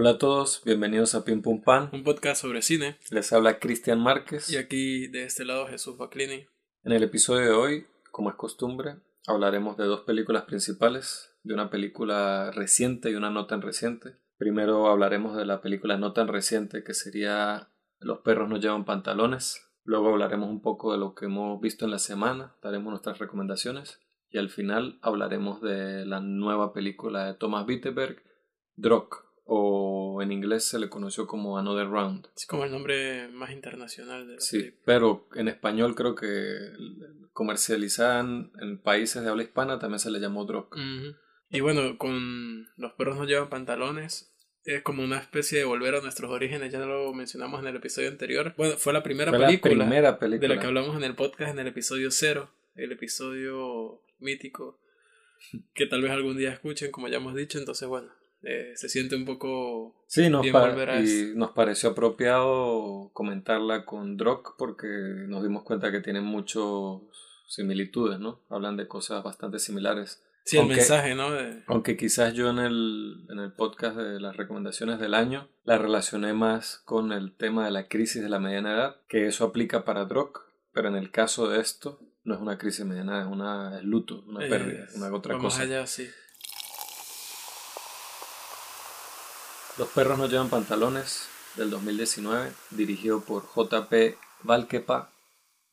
[0.00, 1.90] Hola a todos, bienvenidos a Pim Pum Pan.
[1.92, 2.96] Un podcast sobre cine.
[3.10, 4.50] Les habla Cristian Márquez.
[4.50, 6.46] Y aquí de este lado Jesús Baclini.
[6.84, 8.96] En el episodio de hoy, como es costumbre,
[9.26, 14.16] hablaremos de dos películas principales, de una película reciente y una no tan reciente.
[14.38, 19.68] Primero hablaremos de la película no tan reciente que sería Los perros no llevan pantalones.
[19.84, 24.00] Luego hablaremos un poco de lo que hemos visto en la semana, daremos nuestras recomendaciones
[24.30, 28.22] y al final hablaremos de la nueva película de Thomas Wittenberg,
[28.76, 32.28] Drock, o en inglés se le conoció como Another Round.
[32.36, 36.56] Es como el nombre más internacional de la Sí, pero en español creo que
[37.32, 40.76] comercializan en países de habla hispana también se le llamó Drock.
[41.48, 44.32] Y bueno, con Los perros no llevan pantalones,
[44.62, 48.08] es como una especie de volver a nuestros orígenes, ya lo mencionamos en el episodio
[48.08, 48.54] anterior.
[48.56, 51.50] Bueno, fue la primera, película, la primera película de la que hablamos en el podcast
[51.50, 54.78] en el episodio cero, el episodio mítico,
[55.74, 59.16] que tal vez algún día escuchen, como ya hemos dicho, entonces bueno, eh, se siente
[59.16, 64.86] un poco sí, nos y nos pareció apropiado comentarla con Drock porque
[65.28, 66.62] nos dimos cuenta que tienen muchas
[67.48, 68.42] similitudes, ¿no?
[68.48, 70.22] Hablan de cosas bastante similares.
[70.44, 71.28] Sí, el mensaje, ¿no?
[71.66, 76.32] Aunque quizás yo en el, en el podcast de las recomendaciones del año la relacioné
[76.32, 80.06] más con el tema de la crisis de la mediana edad, que eso aplica para
[80.06, 83.84] Drock, pero en el caso de esto no es una crisis mediana, es una es
[83.84, 85.62] luto, una pérdida, una otra cosa.
[85.62, 86.08] allá, sí.
[89.78, 95.12] Los perros no llevan pantalones, del 2019, dirigido por JP Valkepa,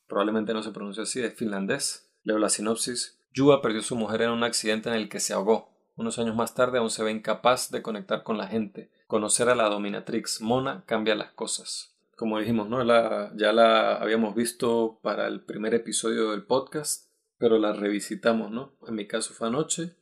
[0.06, 2.10] probablemente no se pronuncia así, es finlandés.
[2.24, 3.18] Leo la sinopsis.
[3.32, 5.70] Yua perdió a su mujer en un accidente en el que se ahogó.
[5.96, 8.90] Unos años más tarde aún se ve incapaz de conectar con la gente.
[9.06, 11.94] Conocer a la dominatrix Mona cambia las cosas.
[12.16, 12.82] Como dijimos, ¿no?
[12.84, 18.76] La, ya la habíamos visto para el primer episodio del podcast, pero la revisitamos, ¿no?
[18.86, 19.94] En mi caso fue anoche.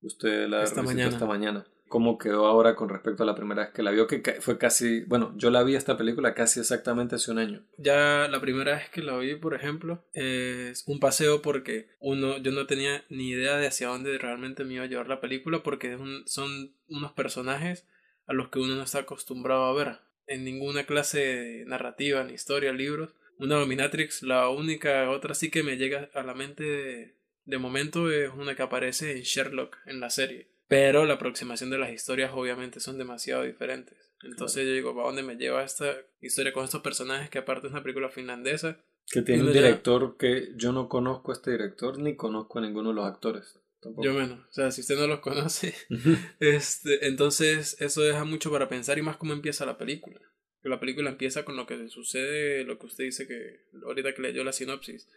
[0.00, 1.10] Usted la esta mañana.
[1.10, 4.22] esta mañana cómo quedó ahora con respecto a la primera vez que la vio, que
[4.40, 7.66] fue casi, bueno, yo la vi esta película casi exactamente hace un año.
[7.76, 12.50] Ya la primera vez que la vi, por ejemplo, es un paseo porque uno, yo
[12.50, 15.98] no tenía ni idea de hacia dónde realmente me iba a llevar la película porque
[16.24, 17.86] son unos personajes
[18.24, 22.32] a los que uno no está acostumbrado a ver en ninguna clase de narrativa, ni
[22.32, 23.10] historia, libros.
[23.36, 28.10] Una Dominatrix, la única otra sí que me llega a la mente de, de momento
[28.10, 32.30] es una que aparece en Sherlock, en la serie pero la aproximación de las historias
[32.34, 33.94] obviamente son demasiado diferentes.
[34.22, 37.72] Entonces yo digo, ¿para dónde me lleva esta historia con estos personajes que aparte es
[37.74, 38.82] una película finlandesa?
[39.06, 42.88] Que tiene un director que yo no conozco a este director ni conozco a ninguno
[42.88, 43.58] de los actores.
[43.98, 45.74] Yo menos, o sea, si usted no los conoce,
[46.40, 50.22] este, entonces eso deja mucho para pensar y más cómo empieza la película.
[50.62, 54.22] Que la película empieza con lo que sucede, lo que usted dice que ahorita que
[54.22, 55.10] leyó la sinopsis.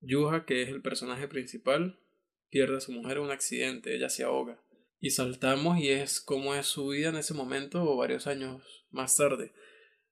[0.00, 1.98] Yuha, que es el personaje principal,
[2.48, 4.63] pierde a su mujer en un accidente, ella se ahoga
[5.04, 9.14] y saltamos y es como es su vida en ese momento o varios años más
[9.14, 9.52] tarde.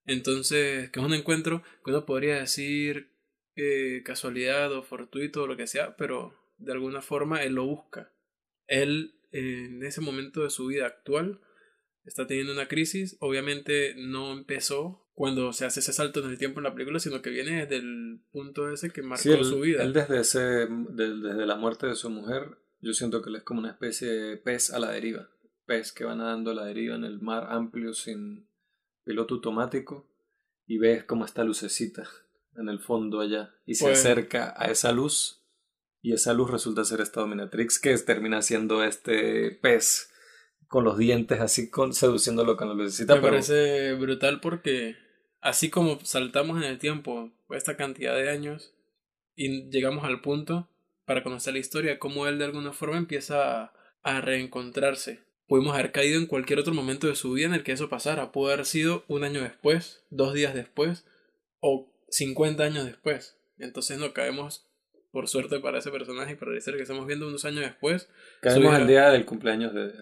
[0.05, 3.09] Entonces, que es un encuentro que uno podría decir
[3.57, 8.13] eh, casualidad o fortuito o lo que sea, pero de alguna forma él lo busca.
[8.67, 11.41] Él en ese momento de su vida actual
[12.05, 16.61] está teniendo una crisis, obviamente no empezó cuando se hace ese salto en el tiempo
[16.61, 19.85] en la película, sino que viene desde el punto ese que marcó su vida.
[19.85, 23.61] Él desde, ese, desde la muerte de su mujer yo siento que él es como
[23.61, 25.31] una especie de pez a la deriva.
[25.67, 28.49] Pez que va nadando a la deriva en el mar amplio sin
[29.05, 30.09] piloto automático
[30.67, 32.09] y ves como está lucecita
[32.57, 35.43] en el fondo allá y se acerca a esa luz
[36.01, 40.13] y esa luz resulta ser esta dominatrix que termina siendo este pez
[40.67, 43.15] con los dientes así con, seduciéndolo con la lucecita.
[43.15, 44.97] Me parece brutal porque
[45.41, 48.75] así como saltamos en el tiempo esta cantidad de años
[49.37, 50.69] y llegamos al punto
[51.05, 55.21] para conocer la historia, cómo él de alguna forma empieza a, reencontrarse.
[55.47, 58.33] Pudimos haber caído en cualquier otro momento de su vida en el que eso pasara.
[58.33, 61.05] Pudo haber sido un año después, dos días después
[61.61, 63.39] o 50 años después.
[63.59, 64.67] Entonces no caemos,
[65.11, 68.09] por suerte para ese personaje y para decir que estamos viendo unos años después.
[68.41, 69.93] Caemos al día del cumpleaños de,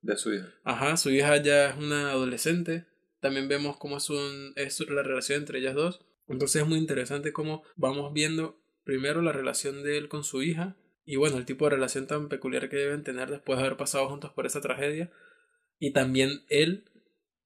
[0.00, 0.48] de su hija.
[0.64, 2.86] Ajá, su hija ya es una adolescente.
[3.20, 6.00] También vemos cómo es, un, es la relación entre ellas dos.
[6.28, 10.76] Entonces es muy interesante cómo vamos viendo primero la relación de él con su hija
[11.04, 14.08] y bueno, el tipo de relación tan peculiar que deben tener después de haber pasado
[14.08, 15.12] juntos por esa tragedia.
[15.78, 16.90] Y también él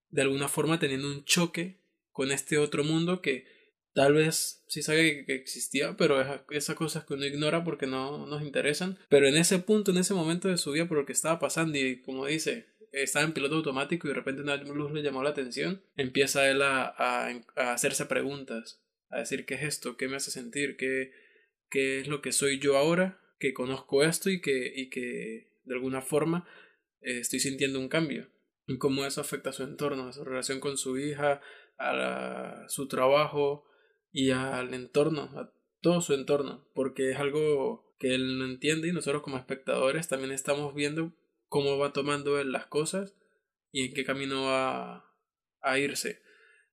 [0.08, 1.82] de alguna forma teniendo un choque
[2.12, 3.44] con este otro mundo que
[3.92, 8.40] tal vez sí sabe que existía, pero esas cosas que uno ignora porque no nos
[8.40, 8.98] interesan.
[9.10, 11.76] Pero en ese punto, en ese momento de su vida, por lo que estaba pasando,
[11.76, 15.28] y como dice, estaba en piloto automático y de repente una luz le llamó la
[15.28, 20.30] atención, empieza él a, a, hacerse preguntas, a decir qué es esto, qué me hace
[20.30, 21.12] sentir, qué,
[21.74, 25.74] qué es lo que soy yo ahora, que conozco esto y que, y que de
[25.74, 26.46] alguna forma
[27.00, 28.30] eh, estoy sintiendo un cambio.
[28.68, 31.40] Y cómo eso afecta a su entorno, a su relación con su hija,
[31.76, 33.66] a su trabajo
[34.12, 38.92] y al entorno, a todo su entorno, porque es algo que él no entiende y
[38.92, 41.12] nosotros como espectadores también estamos viendo
[41.48, 43.16] cómo va tomando él las cosas
[43.72, 45.12] y en qué camino va
[45.60, 46.22] a irse.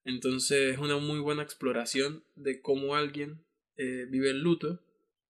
[0.05, 3.43] Entonces es una muy buena exploración de cómo alguien
[3.77, 4.79] eh, vive el luto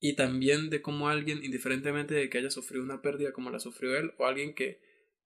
[0.03, 3.95] y también de cómo alguien, indiferentemente de que haya sufrido una pérdida como la sufrió
[3.95, 4.81] él, o alguien que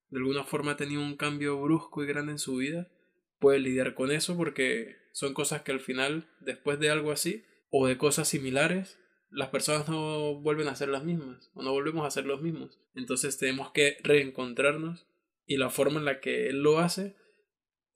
[0.09, 2.91] de alguna forma ha tenido un cambio brusco y grande en su vida,
[3.39, 7.87] puede lidiar con eso porque son cosas que al final, después de algo así, o
[7.87, 8.99] de cosas similares,
[9.29, 12.77] las personas no vuelven a ser las mismas, o no volvemos a ser los mismos.
[12.95, 15.07] Entonces tenemos que reencontrarnos
[15.45, 17.15] y la forma en la que él lo hace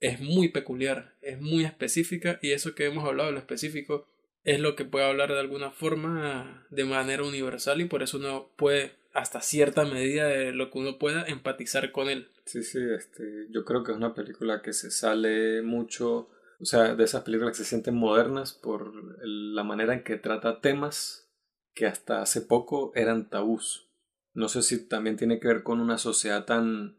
[0.00, 4.08] es muy peculiar, es muy específica y eso que hemos hablado lo específico
[4.44, 8.50] es lo que puede hablar de alguna forma de manera universal y por eso uno
[8.56, 12.28] puede hasta cierta medida de lo que uno pueda empatizar con él.
[12.44, 16.94] Sí, sí, este, yo creo que es una película que se sale mucho, o sea,
[16.94, 18.92] de esas películas que se sienten modernas por
[19.22, 21.28] la manera en que trata temas
[21.74, 23.88] que hasta hace poco eran tabús.
[24.32, 26.96] No sé si también tiene que ver con una sociedad tan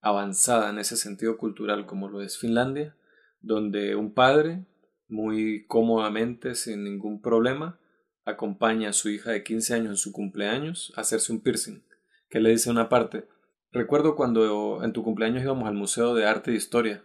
[0.00, 2.96] avanzada en ese sentido cultural como lo es Finlandia,
[3.40, 4.64] donde un padre,
[5.08, 7.78] muy cómodamente, sin ningún problema,
[8.24, 11.82] acompaña a su hija de 15 años en su cumpleaños a hacerse un piercing,
[12.28, 13.24] que le dice una parte,
[13.72, 17.02] recuerdo cuando en tu cumpleaños íbamos al Museo de Arte e Historia,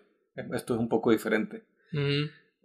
[0.53, 1.63] esto es un poco diferente.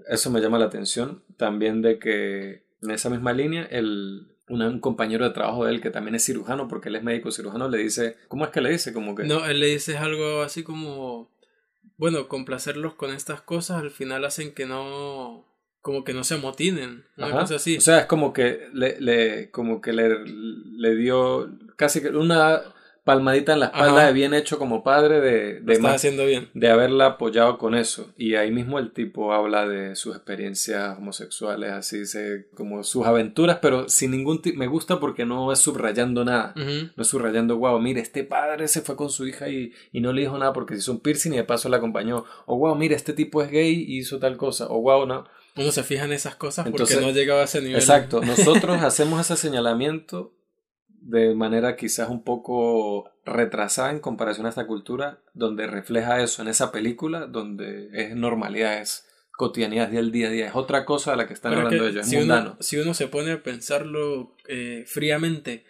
[0.09, 5.25] Eso me llama la atención, también de que en esa misma línea el, un compañero
[5.25, 8.17] de trabajo de él que también es cirujano, porque él es médico cirujano, le dice,
[8.29, 8.93] ¿cómo es que le dice?
[8.93, 9.25] Como que...
[9.25, 11.31] No, él le dice algo así como,
[11.99, 15.45] bueno, complacerlos con estas cosas al final hacen que no,
[15.83, 17.77] como que no se amotinen, así.
[17.77, 22.63] O sea, es como que le, le como que le, le dio casi que una
[23.09, 26.51] palmadita en la espalda de bien hecho como padre de, de, haciendo bien.
[26.53, 28.13] de haberla apoyado con eso.
[28.19, 33.61] Y ahí mismo el tipo habla de sus experiencias homosexuales, así, se, como sus aventuras,
[33.63, 36.53] pero sin ningún tipo, me gusta porque no es subrayando nada.
[36.55, 40.13] No es subrayando, wow, mire, este padre se fue con su hija y, y no
[40.13, 42.27] le dijo nada porque se hizo un piercing y de paso la acompañó.
[42.45, 44.67] O wow, mire, este tipo es gay y hizo tal cosa.
[44.69, 45.25] O wow, no.
[45.57, 47.77] Uno se fija en esas cosas porque no llegaba a ese nivel.
[47.77, 50.35] Exacto, nosotros hacemos ese señalamiento
[51.01, 56.49] de manera quizás un poco retrasada en comparación a esta cultura, donde refleja eso en
[56.49, 61.17] esa película, donde es normalidad, es cotidianidad del día a día, es otra cosa a
[61.17, 65.65] la que están hablando ellos, si Uno, si uno se pone a pensarlo eh, fríamente,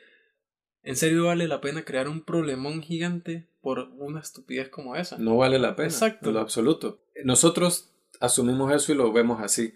[0.83, 5.19] ¿en serio vale la pena crear un problemón gigante por una estupidez como esa?
[5.19, 6.29] No vale la pena, Exacto.
[6.29, 7.03] en lo absoluto.
[7.25, 9.75] Nosotros asumimos eso y lo vemos así.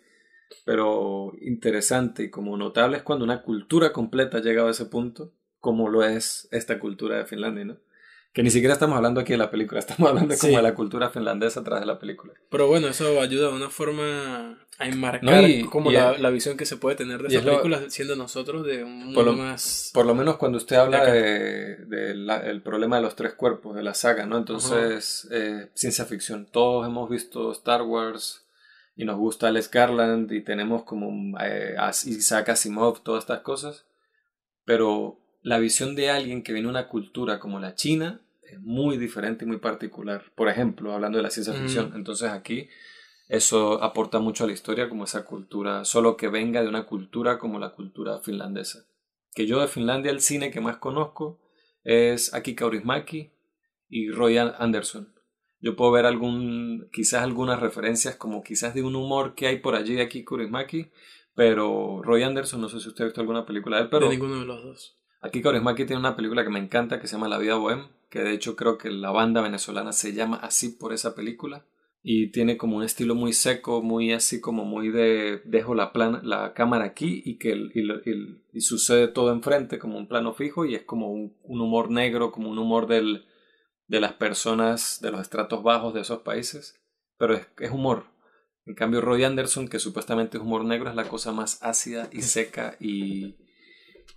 [0.66, 5.32] Pero interesante y como notable es cuando una cultura completa ha llegado a ese punto
[5.62, 7.76] como lo es esta cultura de Finlandia, ¿no?
[8.32, 11.10] Que ni siquiera estamos hablando aquí de la película, estamos hablando como de la cultura
[11.10, 12.32] finlandesa atrás de la película.
[12.50, 16.96] Pero bueno, eso ayuda de una forma a enmarcar como la, visión que se puede
[16.96, 19.92] tener de esa película siendo nosotros de un por más...
[19.94, 23.84] Por lo menos cuando usted habla del de, el problema de los tres cuerpos, de
[23.84, 24.36] la saga, ¿no?
[24.36, 26.48] Entonces, eh, ciencia ficción.
[26.50, 28.48] Todos hemos visto Star Wars
[28.96, 33.86] y nos gusta Alex Garland y tenemos como eh, Isaac Asimov, todas estas cosas.
[34.64, 38.96] Pero la visión de alguien que viene de una cultura como la China es muy
[38.96, 40.24] diferente y muy particular.
[40.34, 41.92] Por ejemplo, hablando de la ciencia ficción.
[41.94, 42.68] Entonces aquí
[43.28, 47.38] eso aporta mucho a la historia como esa cultura, solo que venga de una cultura
[47.38, 48.86] como la cultura finlandesa.
[49.34, 51.40] Que yo de Finlandia el cine que más conozco
[51.82, 53.32] es Aki Kaurismäki
[53.88, 55.14] y Roy Anderson.
[55.60, 59.74] Yo puedo ver algún, quizás algunas referencias como quizás de un humor que hay por
[59.74, 60.90] allí de Aki Kaurismäki,
[61.34, 64.08] pero Roy Anderson, no sé si usted ha visto alguna película de él, pero...
[64.08, 64.98] De ninguno de los dos.
[65.22, 68.18] Aquí Kaurismäki tiene una película que me encanta que se llama La vida bohem, que
[68.18, 71.64] de hecho creo que la banda venezolana se llama así por esa película
[72.02, 76.20] y tiene como un estilo muy seco, muy así como muy de dejo la plana,
[76.24, 77.52] la cámara aquí y que
[78.52, 82.50] y, sucede todo enfrente como un plano fijo y es como un, humor negro, como
[82.50, 83.24] un humor del,
[83.86, 86.82] de las personas de los estratos bajos de esos países,
[87.16, 88.06] pero es, es humor.
[88.66, 92.22] En cambio Roy Anderson, que supuestamente es humor negro, es la cosa más ácida y
[92.22, 93.36] seca y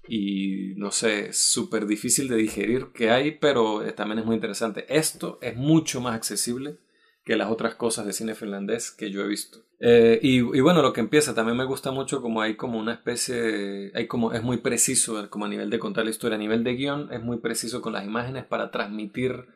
[0.08, 4.86] y no sé, súper difícil de digerir que hay, pero eh, también es muy interesante.
[4.90, 6.78] Esto es mucho más accesible
[7.24, 9.66] que las otras cosas de cine finlandés que yo he visto.
[9.80, 13.92] Eh, y, bueno, lo que empieza también me gusta mucho como hay como una especie,
[13.94, 16.76] hay como es muy preciso como a nivel de contar la historia, a nivel de
[16.76, 19.48] guion es muy preciso con las imágenes para transmitir,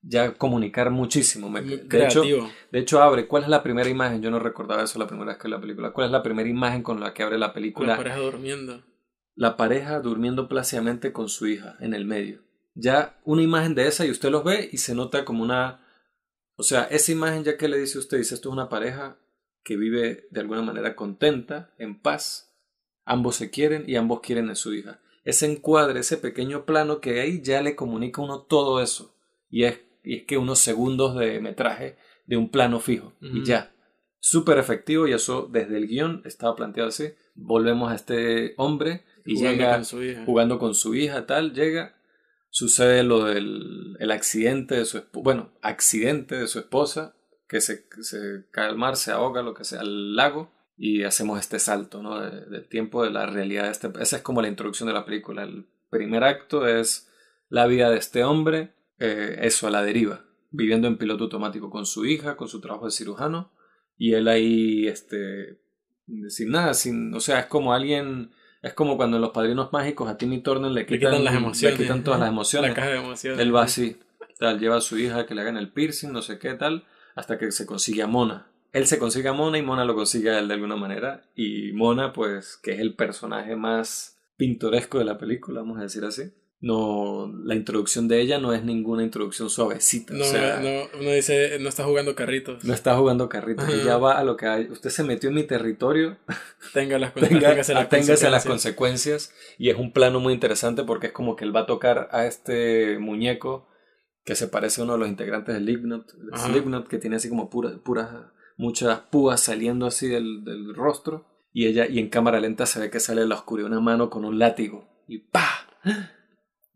[0.00, 1.50] ya comunicar muchísimo.
[1.50, 2.22] de, hecho,
[2.72, 4.22] de hecho abre, ¿cuál es la primera imagen?
[4.22, 5.92] Yo no recordaba eso la primera vez que vi la película.
[5.92, 7.88] ¿Cuál es la primera imagen con la que abre la película?
[7.88, 8.82] La pareja durmiendo
[9.36, 12.42] la pareja durmiendo plácidamente con su hija en el medio.
[12.74, 15.82] ya una imagen de esa y usted los ve y se nota como una...
[16.56, 19.18] O sea, esa imagen ya que le dice usted, dice, esto es una pareja
[19.62, 22.54] que vive de alguna manera contenta, en paz,
[23.04, 25.00] ambos se quieren y ambos quieren a su hija.
[25.24, 29.14] Ese encuadre, ese pequeño plano que ahí ya le comunica a uno todo eso.
[29.50, 33.12] Y es, y es que unos segundos de metraje de un plano fijo.
[33.20, 33.74] Y ya.
[34.18, 37.12] Súper efectivo y eso desde el guion estaba planteado así.
[37.34, 40.24] Volvemos a este hombre y Jugando llega con su hija.
[40.24, 41.96] jugando con su hija, tal, llega,
[42.50, 47.14] sucede lo del el accidente de su esposa, bueno, accidente de su esposa,
[47.48, 51.38] que se, se cae al mar, se ahoga, lo que sea, al lago, y hacemos
[51.40, 52.20] este salto, ¿no?
[52.20, 53.90] De- del tiempo, de la realidad de este...
[54.00, 55.44] Esa es como la introducción de la película.
[55.44, 57.08] El primer acto es
[57.48, 61.86] la vida de este hombre, eh, eso, a la deriva, viviendo en piloto automático con
[61.86, 63.52] su hija, con su trabajo de cirujano,
[63.96, 65.60] y él ahí, este,
[66.28, 68.30] sin nada, sin, o sea, es como alguien,
[68.66, 71.34] es como cuando en los padrinos mágicos a Timmy Turner le Le quitan, quitan las
[71.34, 71.78] emociones.
[71.78, 72.70] le quitan todas las emociones.
[72.70, 73.40] La caja de emociones.
[73.40, 73.96] Él va así,
[74.38, 76.84] tal, lleva a su hija a que le hagan el piercing, no sé qué tal,
[77.14, 78.48] hasta que se consigue a Mona.
[78.72, 81.22] Él se consigue a Mona y Mona lo consigue a él de alguna manera.
[81.34, 86.04] Y Mona, pues, que es el personaje más pintoresco de la película, vamos a decir
[86.04, 86.32] así.
[86.66, 90.12] No, la introducción de ella no es ninguna introducción suavecita.
[90.14, 92.64] No, o sea, no, uno dice, no está jugando carritos.
[92.64, 93.64] no está jugando carritos.
[93.64, 93.72] Ajá.
[93.74, 94.64] Ella va a lo que hay.
[94.68, 96.18] Usted se metió en mi territorio,
[96.72, 98.44] Tenga las, tenga, las a las consecuencias.
[98.44, 99.32] consecuencias.
[99.58, 102.26] Y es un plano muy interesante porque es como que él va a tocar a
[102.26, 103.68] este muñeco
[104.24, 105.68] que se parece a uno de los integrantes del
[106.32, 106.48] Ajá.
[106.48, 108.08] Slipknot, que tiene así como puras, puras,
[108.56, 111.26] muchas púas saliendo así del, del rostro.
[111.52, 114.10] Y ella, y en cámara lenta se ve que sale de la oscuridad una mano
[114.10, 114.88] con un látigo.
[115.06, 115.44] Y ¡pa!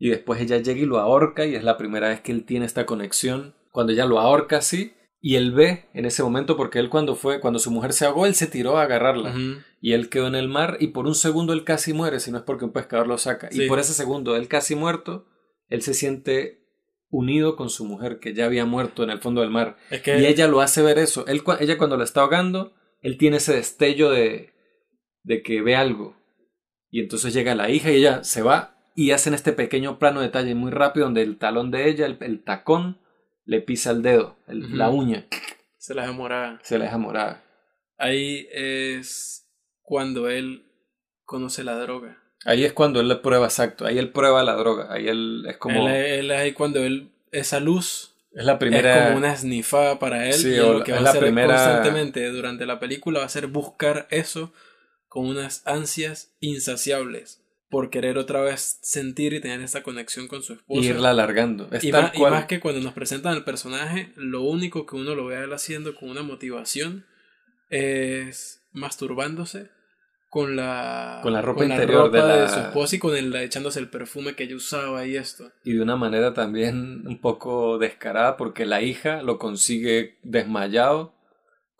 [0.00, 2.64] Y después ella llega y lo ahorca y es la primera vez que él tiene
[2.64, 3.54] esta conexión.
[3.70, 7.38] Cuando ella lo ahorca así y él ve en ese momento porque él cuando fue,
[7.38, 9.34] cuando su mujer se ahogó, él se tiró a agarrarla.
[9.82, 12.38] Y él quedó en el mar y por un segundo él casi muere, si no
[12.38, 13.50] es porque un pescador lo saca.
[13.50, 13.64] Sí.
[13.64, 15.26] Y por ese segundo, él casi muerto,
[15.68, 16.64] él se siente
[17.10, 19.76] unido con su mujer que ya había muerto en el fondo del mar.
[19.90, 21.26] Es que Y ella lo hace ver eso.
[21.26, 24.54] Él, ella cuando lo está ahogando, él tiene ese destello de,
[25.24, 26.16] de que ve algo.
[26.88, 30.54] Y entonces llega la hija y ella se va y hacen este pequeño plano detalle
[30.54, 32.98] muy rápido donde el talón de ella, el, el tacón,
[33.44, 35.26] le pisa el dedo, el- la uña,
[35.78, 36.58] se las demora.
[36.62, 37.42] se la deja morada.
[37.96, 39.46] Ahí es
[39.82, 40.64] cuando él
[41.24, 42.18] conoce la droga.
[42.44, 45.56] Ahí es cuando él le prueba exacto, ahí él prueba la droga, ahí él es
[45.58, 45.88] como...
[45.88, 48.94] Él, él ahí cuando él, esa luz Es la primera.
[48.98, 50.34] es como una snifada para él.
[50.34, 53.20] Sí, y o lo que es va a la hacer primera- constantemente durante la película
[53.20, 54.52] va a ser buscar eso
[55.08, 57.39] con unas ansias insaciables
[57.70, 60.80] por querer otra vez sentir y tener esta conexión con su esposa.
[60.80, 61.68] y irla alargando.
[61.70, 62.32] Es Y tal más, y cual.
[62.32, 65.52] más que cuando nos presentan al personaje, lo único que uno lo ve a él
[65.52, 67.06] haciendo con una motivación
[67.68, 69.70] es masturbándose
[70.28, 73.80] con la, Con la ropa interior de ropa la- su esposa y con el, echándose
[73.80, 75.50] el perfume que ella usaba y esto.
[75.64, 81.14] Y de una manera también un poco descarada porque la hija lo consigue desmayado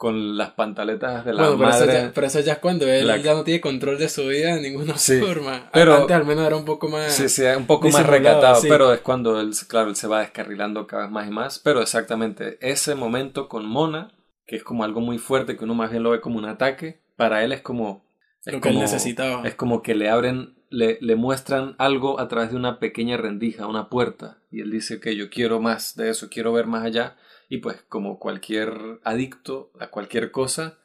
[0.00, 1.92] con las pantaletas de la bueno, pero eso, madre.
[2.04, 4.54] ya, pero eso ya es cuando él La- ya no tiene control de su vida
[4.54, 5.68] de ninguna Sí, forma.
[5.74, 7.12] pero- Antes al menos era un poco más...
[7.12, 8.66] Sí, sí, un poco más recatado, sí.
[8.70, 11.58] pero es cuando él, claro, él se va descarrilando cada vez más y más.
[11.58, 14.10] Pero exactamente, ese momento con Mona,
[14.46, 17.02] que es como algo muy fuerte, que uno más bien lo ve como un ataque,
[17.16, 18.08] para él es como...
[18.46, 19.46] Es Lo que él como- necesitaba.
[19.46, 23.66] Es como que le abren, le, le muestran algo a través de una pequeña rendija,
[23.66, 24.38] una puerta.
[24.50, 27.16] Y él dice que yo quiero más de eso, quiero ver más allá.
[27.50, 30.78] Y pues como cualquier adicto a cualquier cosa,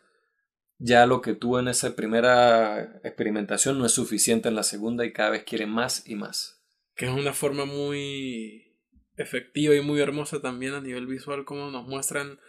[0.79, 5.13] ya lo que tuvo en esa primera experimentación no es suficiente en la segunda y
[5.13, 6.63] cada vez quiere más y más.
[6.95, 8.79] que es una forma muy
[9.15, 12.39] efectiva y muy hermosa también a nivel visual como nos muestran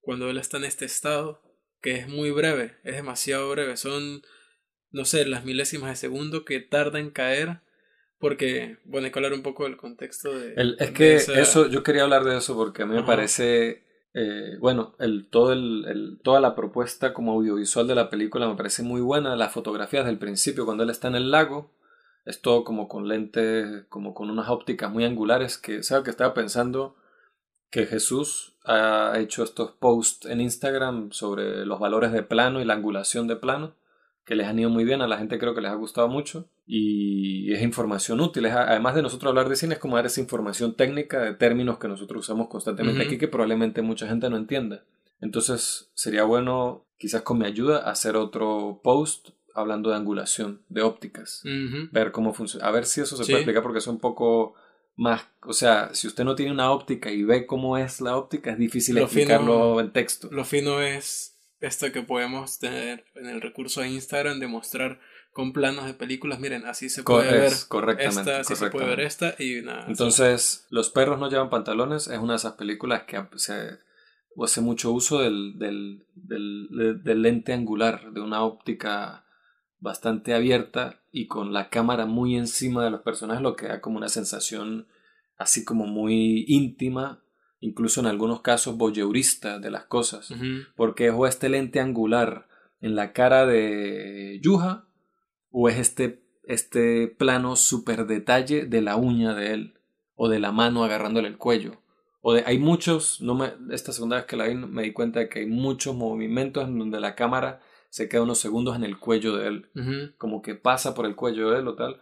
[0.00, 1.42] cuando él está en este estado
[1.82, 4.22] que es muy breve, es demasiado breve, son
[4.90, 7.60] no sé, las milésimas de segundo que tarda en caer
[8.28, 10.54] porque, bueno, hay que hablar un poco del contexto de...
[10.56, 13.02] El- es de que esa- eso, yo quería hablar de eso porque a mí me
[13.04, 18.48] parece, eh, bueno, el, todo el, el- toda la propuesta como audiovisual de la película
[18.48, 19.36] me parece muy buena.
[19.36, 21.70] Las fotografías del principio, cuando él está en el lago,
[22.24, 26.02] es todo como con lentes, como con unas ópticas muy angulares, que, ¿sabes?
[26.04, 26.96] Que estaba pensando
[27.70, 32.74] que Jesús ha hecho estos posts en Instagram sobre los valores de plano y la
[32.74, 33.74] angulación de plano
[34.24, 36.48] que les han ido muy bien, a la gente creo que les ha gustado mucho
[36.66, 38.46] y es información útil.
[38.46, 41.78] Es, además de nosotros hablar de cine, es como dar esa información técnica de términos
[41.78, 44.84] que nosotros usamos constantemente aquí que probablemente mucha gente no entienda.
[45.20, 51.42] Entonces sería bueno, quizás con mi ayuda, hacer otro post hablando de angulación, de ópticas,
[51.92, 53.30] ver cómo funciona, a ver si eso se Sí.
[53.32, 54.54] puede explicar porque es un poco
[54.96, 58.50] más, o sea, si usted no tiene una óptica y ve cómo es la óptica,
[58.52, 60.28] es difícil Lo explicarlo fino- en texto.
[60.30, 65.00] Lo fino es esto que podemos tener en el recurso de Instagram de mostrar
[65.36, 69.00] con planos de películas, miren, así se puede ver correctamente, esta, así se puede ver
[69.00, 69.84] esta y nada.
[69.86, 73.78] Entonces, Los perros no llevan pantalones es una de esas películas que se
[74.42, 79.26] hace mucho uso del, del, del, del, lente angular, de una óptica
[79.78, 83.98] bastante abierta y con la cámara muy encima de los personajes, lo que da como
[83.98, 84.86] una sensación
[85.36, 87.22] así como muy íntima,
[87.60, 90.32] incluso en algunos casos voyeurista de las cosas,
[90.76, 92.48] porque es este lente angular
[92.80, 94.85] en la cara de Yuha
[95.50, 99.74] o es este, este plano super detalle de la uña de él
[100.14, 101.80] o de la mano agarrándole el cuello.
[102.22, 105.20] O de, hay muchos, no me, esta segunda vez que la vi me di cuenta
[105.20, 108.98] de que hay muchos movimientos en donde la cámara se queda unos segundos en el
[108.98, 112.00] cuello de él, como que pasa por el cuello de él o tal.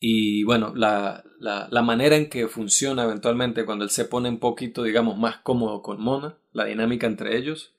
[0.00, 4.38] Y bueno, la, la, la, manera en que funciona eventualmente cuando él se pone un
[4.38, 7.72] poquito, digamos, más cómodo con Mona, la dinámica entre ellos,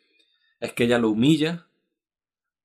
[0.59, 1.64] es que ella lo humilla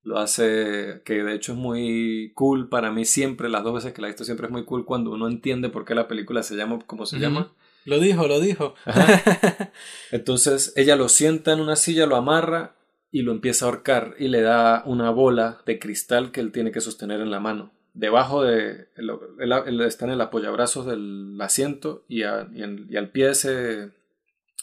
[0.03, 4.01] lo hace, que de hecho es muy cool para mí siempre, las dos veces que
[4.01, 6.57] la he visto siempre es muy cool cuando uno entiende por qué la película se
[6.57, 7.53] llama como se llama.
[7.85, 8.75] Lo dijo, lo dijo.
[10.11, 12.77] Entonces ella lo sienta en una silla, lo amarra
[13.11, 16.73] y lo empieza a ahorcar y le da una bola de cristal que él tiene
[16.73, 17.73] que sostener en la mano.
[17.93, 23.91] Debajo de, él, está en el apoyabrazos del asiento y, y, al pie de ese,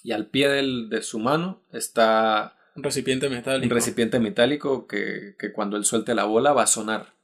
[0.03, 3.65] y al pie del, de su mano está un recipiente metálico.
[3.65, 7.15] Un recipiente metálico que, que, cuando él suelte la bola va a sonar.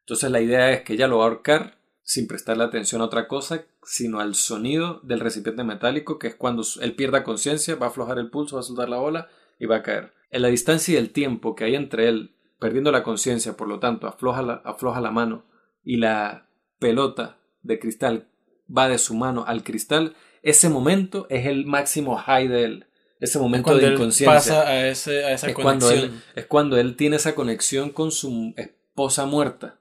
[0.00, 3.28] Entonces la idea es que ella lo va a ahorcar sin prestarle atención a otra
[3.28, 7.88] cosa, sino al sonido del recipiente metálico, que es cuando él pierda conciencia, va a
[7.90, 9.28] aflojar el pulso, va a soltar la bola
[9.58, 10.12] y va a caer.
[10.30, 13.78] En la distancia y el tiempo que hay entre él, perdiendo la conciencia, por lo
[13.80, 15.44] tanto, afloja la, afloja la mano
[15.84, 18.28] y la pelota de cristal
[18.74, 22.86] va de su mano al cristal, ese momento es el máximo high de él
[23.22, 24.26] ese momento de inconsciencia.
[24.26, 25.62] pasa a, ese, a esa es conexión.
[25.62, 29.78] Cuando él, es cuando él tiene esa conexión con su esposa muerta.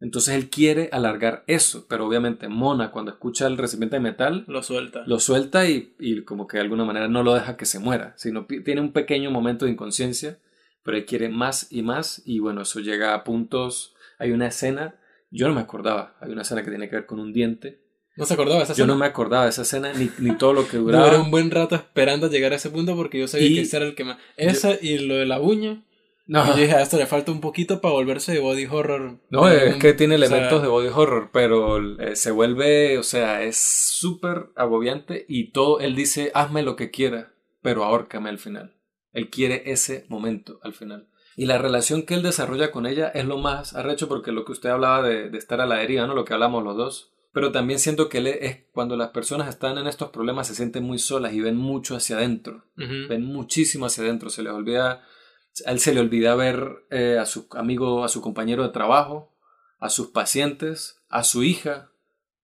[0.00, 4.62] Entonces él quiere alargar eso, pero obviamente Mona cuando escucha el recipiente de metal lo
[4.62, 5.02] suelta.
[5.06, 8.12] Lo suelta y, y como que de alguna manera no lo deja que se muera,
[8.18, 10.38] sino tiene un pequeño momento de inconsciencia,
[10.82, 14.96] pero él quiere más y más y bueno, eso llega a puntos, hay una escena,
[15.30, 17.83] yo no me acordaba, hay una escena que tiene que ver con un diente
[18.16, 18.86] ¿No se acordaba de esa escena?
[18.86, 21.06] Yo no me acordaba de esa escena ni, ni todo lo que duraba.
[21.06, 23.76] Duré un buen rato esperando a llegar a ese punto porque yo sabía que ese
[23.76, 24.18] era el que más.
[24.36, 25.82] Esa y lo de la uña.
[26.26, 26.42] No.
[26.44, 29.18] Y yo dije, a esto le falta un poquito para volverse de body horror.
[29.28, 33.58] No, es que tiene elementos de body horror, pero eh, se vuelve, o sea, es
[33.58, 38.74] súper agobiante y todo, él dice, hazme lo que quiera, pero ahórcame al final.
[39.12, 41.08] Él quiere ese momento al final.
[41.36, 44.52] Y la relación que él desarrolla con ella es lo más arrecho porque lo que
[44.52, 46.14] usted hablaba de, de estar a la deriva, ¿no?
[46.14, 49.88] Lo que hablamos los dos pero también siento que es cuando las personas están en
[49.88, 54.30] estos problemas se sienten muy solas y ven mucho hacia adentro, ven muchísimo hacia adentro,
[54.30, 55.02] se les olvida,
[55.66, 59.36] a él se le olvida ver eh, a su amigo, a su compañero de trabajo,
[59.80, 61.90] a sus pacientes, a su hija,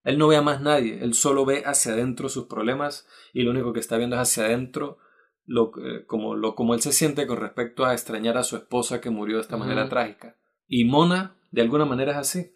[0.03, 3.51] él no ve a más nadie, él solo ve hacia adentro sus problemas y lo
[3.51, 4.97] único que está viendo es hacia adentro
[5.45, 5.71] lo,
[6.05, 9.37] como, lo, como él se siente con respecto a extrañar a su esposa que murió
[9.37, 10.35] de esta manera trágica.
[10.67, 12.55] Y Mona, de alguna manera es así.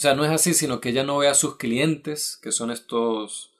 [0.00, 2.70] O sea, no es así, sino que ella no ve a sus clientes, que son
[2.70, 3.52] estos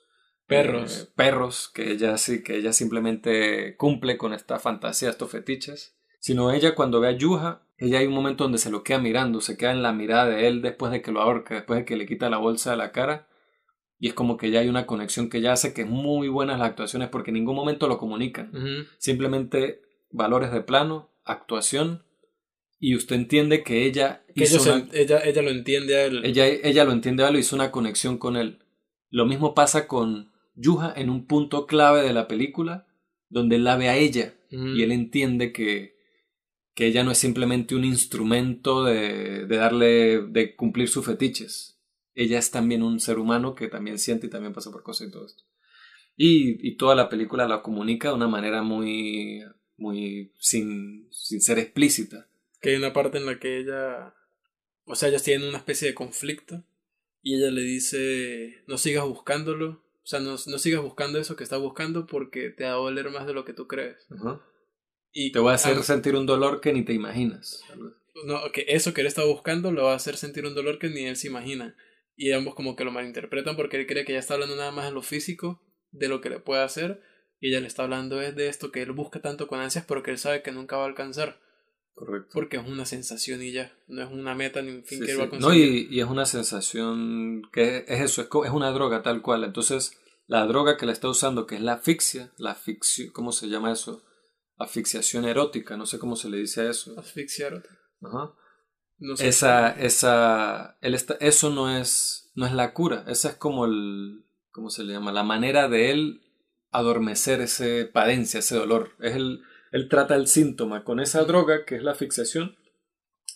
[0.47, 5.99] perros, eh, perros que ella sí, que ella simplemente cumple con esta fantasía, estos fetiches,
[6.19, 9.43] sino ella cuando ve a Yuha, ella hay un momento donde se lo queda mirando,
[9.43, 11.97] se queda en la mirada de él después de que lo ahorca, después de que
[11.97, 13.29] le quita la bolsa de la cara,
[13.99, 16.59] y es como que ya hay una conexión que ya hace que es muy buenas
[16.59, 18.51] las actuaciones porque en ningún momento lo comunican,
[18.97, 22.03] simplemente valores de plano, actuación
[22.81, 24.25] y usted entiende que ella
[24.93, 26.25] ella, ella lo entiende a él.
[26.25, 28.59] Ella, ella lo entiende a él, hizo una conexión con él.
[29.11, 32.87] Lo mismo pasa con Yuha en un punto clave de la película,
[33.29, 35.97] donde él la ve a ella y él entiende que,
[36.75, 41.79] que ella no es simplemente un instrumento de, de darle, de cumplir sus fetiches.
[42.15, 45.11] Ella es también un ser humano que también siente y también pasa por cosas y
[45.13, 45.45] todo esto.
[46.17, 49.43] Y, y toda la película la comunica de una manera muy,
[49.77, 52.30] muy sin, sin ser explícita
[52.61, 54.15] que hay una parte en la que ella,
[54.85, 56.63] o sea, ellos tienen una especie de conflicto
[57.23, 61.45] y ella le dice, no sigas buscándolo, o sea, no, no sigas buscando eso que
[61.45, 64.07] estás buscando porque te va a doler más de lo que tú crees.
[65.13, 67.63] Y te va a hacer sentir un dolor que ni te imaginas.
[68.25, 70.89] No, que eso que él está buscando lo va a hacer sentir un dolor que
[70.89, 71.77] ni él se imagina.
[72.17, 74.87] Y ambos como que lo malinterpretan porque él cree que ella está hablando nada más
[74.87, 77.03] de lo físico, de lo que le puede hacer,
[77.41, 80.11] y ella le está hablando es de esto que él busca tanto con ansias porque
[80.11, 81.41] él sabe que nunca va a alcanzar.
[81.95, 82.31] Correcto.
[82.33, 85.21] Porque es una sensación y ya, no es una meta ni un fin que él
[85.21, 85.49] va a conseguir.
[85.49, 89.45] No, y, y, es una sensación que es eso, es, una droga tal cual.
[89.45, 93.49] Entonces, la droga que la está usando, que es la asfixia, la asfixia, ¿cómo se
[93.49, 94.03] llama eso?
[94.57, 96.99] Asfixiación erótica, no sé cómo se le dice a eso.
[96.99, 97.79] Asfixia erótica.
[98.03, 98.35] Ajá.
[98.99, 99.29] No sé.
[99.29, 104.25] esa, esa, él está- eso no es, no es la cura, esa es como el,
[104.51, 105.11] ¿cómo se le llama?
[105.13, 106.21] La manera de él
[106.71, 108.93] adormecer ese padencia, ese dolor.
[109.01, 112.57] Es el, él trata el síntoma con esa droga que es la fixación,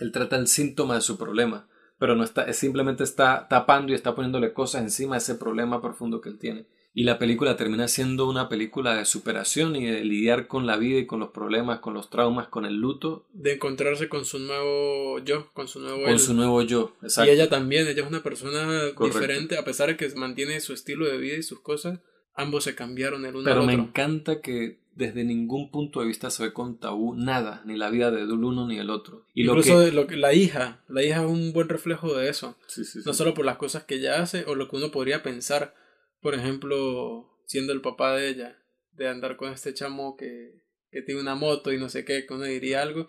[0.00, 1.68] él trata el síntoma de su problema,
[1.98, 5.80] pero no está, es simplemente está tapando y está poniéndole cosas encima de ese problema
[5.80, 6.66] profundo que él tiene.
[6.96, 11.00] Y la película termina siendo una película de superación y de lidiar con la vida
[11.00, 15.18] y con los problemas, con los traumas, con el luto, De encontrarse con su nuevo
[15.18, 16.20] yo, con su nuevo con él.
[16.20, 16.94] su nuevo yo.
[17.02, 17.32] Y Exacto.
[17.32, 19.06] ella también, ella es una persona Correcto.
[19.18, 21.98] diferente, a pesar de que mantiene su estilo de vida y sus cosas,
[22.36, 23.86] ambos se cambiaron el uno Pero al me otro.
[23.86, 28.10] encanta que desde ningún punto de vista se ve con tabú nada, ni la vida
[28.10, 29.26] del uno ni el otro.
[29.34, 29.86] Y lo Incluso que...
[29.86, 32.56] de lo que, la hija, la hija es un buen reflejo de eso.
[32.66, 33.06] Sí, sí, sí.
[33.06, 35.74] No solo por las cosas que ella hace o lo que uno podría pensar,
[36.20, 38.58] por ejemplo, siendo el papá de ella,
[38.92, 42.34] de andar con este chamo que, que tiene una moto y no sé qué, que
[42.34, 43.08] uno diría algo.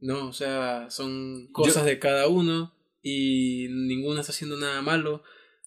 [0.00, 5.22] No, o sea, son cosas de cada uno y ninguno está haciendo nada malo.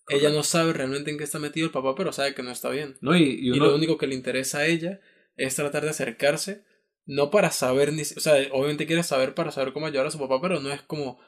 [0.07, 2.69] Ella no sabe realmente en qué está metido el papá, pero sabe que no está
[2.69, 2.97] bien.
[3.01, 4.99] No, y, y lo único que le interesa a ella
[5.45, 6.63] es tratar de acercarse,
[7.05, 8.01] no para saber ni...
[8.01, 10.81] O sea, obviamente quiere saber para saber cómo ayudar a su papá, pero no es
[10.81, 11.19] como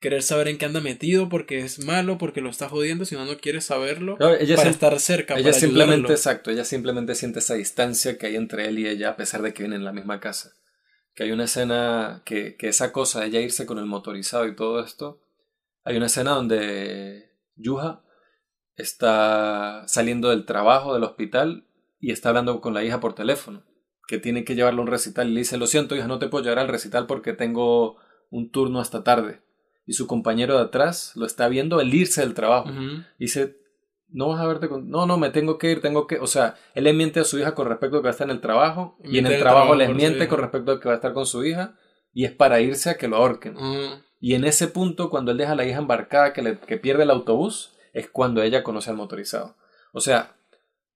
[0.00, 3.36] querer saber en qué anda metido porque es malo, porque lo está jodiendo, sino no
[3.38, 6.14] quiere saberlo ella para estar cerca, Ella para simplemente, ayudarlo.
[6.14, 9.52] exacto, ella simplemente siente esa distancia que hay entre él y ella a pesar de
[9.52, 10.52] que viven en la misma casa.
[11.14, 14.54] Que hay una escena que, que esa cosa de ella irse con el motorizado y
[14.54, 15.20] todo esto,
[15.82, 18.04] hay una escena donde Yuha
[18.76, 21.66] está saliendo del trabajo, del hospital,
[22.00, 23.62] y está hablando con la hija por teléfono,
[24.06, 26.28] que tiene que llevarlo a un recital y le dice, lo siento, hija, no te
[26.28, 27.96] puedo llevar al recital porque tengo
[28.30, 29.40] un turno hasta tarde.
[29.86, 32.68] Y su compañero de atrás lo está viendo el irse del trabajo.
[33.18, 33.56] Dice,
[34.10, 34.88] no vas a verte con...
[34.90, 36.18] No, no, me tengo que ir, tengo que...
[36.18, 38.26] O sea, él le miente a su hija con respecto a que va a estar
[38.26, 40.88] en el trabajo y en el en el trabajo les miente con respecto a que
[40.88, 41.74] va a estar con su hija
[42.14, 43.54] y es para irse a que lo ahorquen.
[44.20, 47.02] Y en ese punto, cuando él deja a la hija embarcada, que, le- que pierde
[47.04, 49.56] el autobús, es cuando ella conoce al motorizado.
[49.92, 50.36] O sea,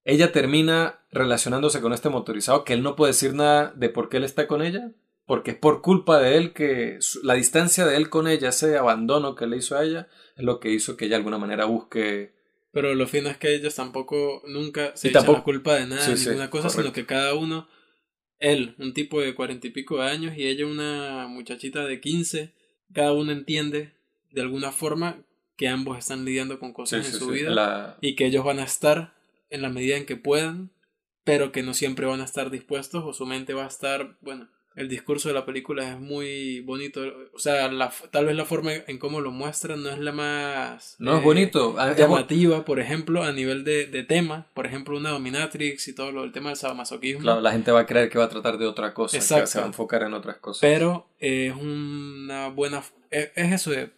[0.05, 4.17] ella termina relacionándose con este motorizado, que él no puede decir nada de por qué
[4.17, 4.91] él está con ella,
[5.25, 9.35] porque es por culpa de él que la distancia de él con ella, ese abandono
[9.35, 12.33] que le hizo a ella, es lo que hizo que ella de alguna manera busque...
[12.71, 15.85] Pero lo fino es que ellos tampoco, nunca se Y echan tampoco- la culpa de
[15.87, 17.67] nada, Sí, sí, ninguna cosa, sino que cada uno,
[18.39, 22.51] él, un tipo de cuarenta y pico de años, y ella una muchachita de quince,
[22.91, 23.93] cada uno entiende
[24.31, 25.17] de alguna forma
[25.55, 28.59] que ambos están lidiando con cosas Sí, en su vida la- y que ellos van
[28.59, 29.13] a estar
[29.53, 30.71] en la medida en que puedan,
[31.23, 34.49] pero que no siempre van a estar dispuestos o su mente va a estar, bueno,
[34.75, 38.71] el discurso de la película es muy bonito, o sea, la, tal vez la forma
[38.73, 41.75] en cómo lo muestran no es la más No es eh, bonito.
[41.77, 45.87] ah, es bu- llamativa, por ejemplo, a nivel de, de tema, por ejemplo, una dominatrix
[45.89, 48.25] y todo lo del tema del sadomasoquismo, Claro, la gente va a creer que va
[48.25, 49.45] a tratar de otra cosa, que Exacto.
[49.47, 50.61] se va a enfocar en otras cosas.
[50.61, 53.91] pero es una buena, es, es eso de,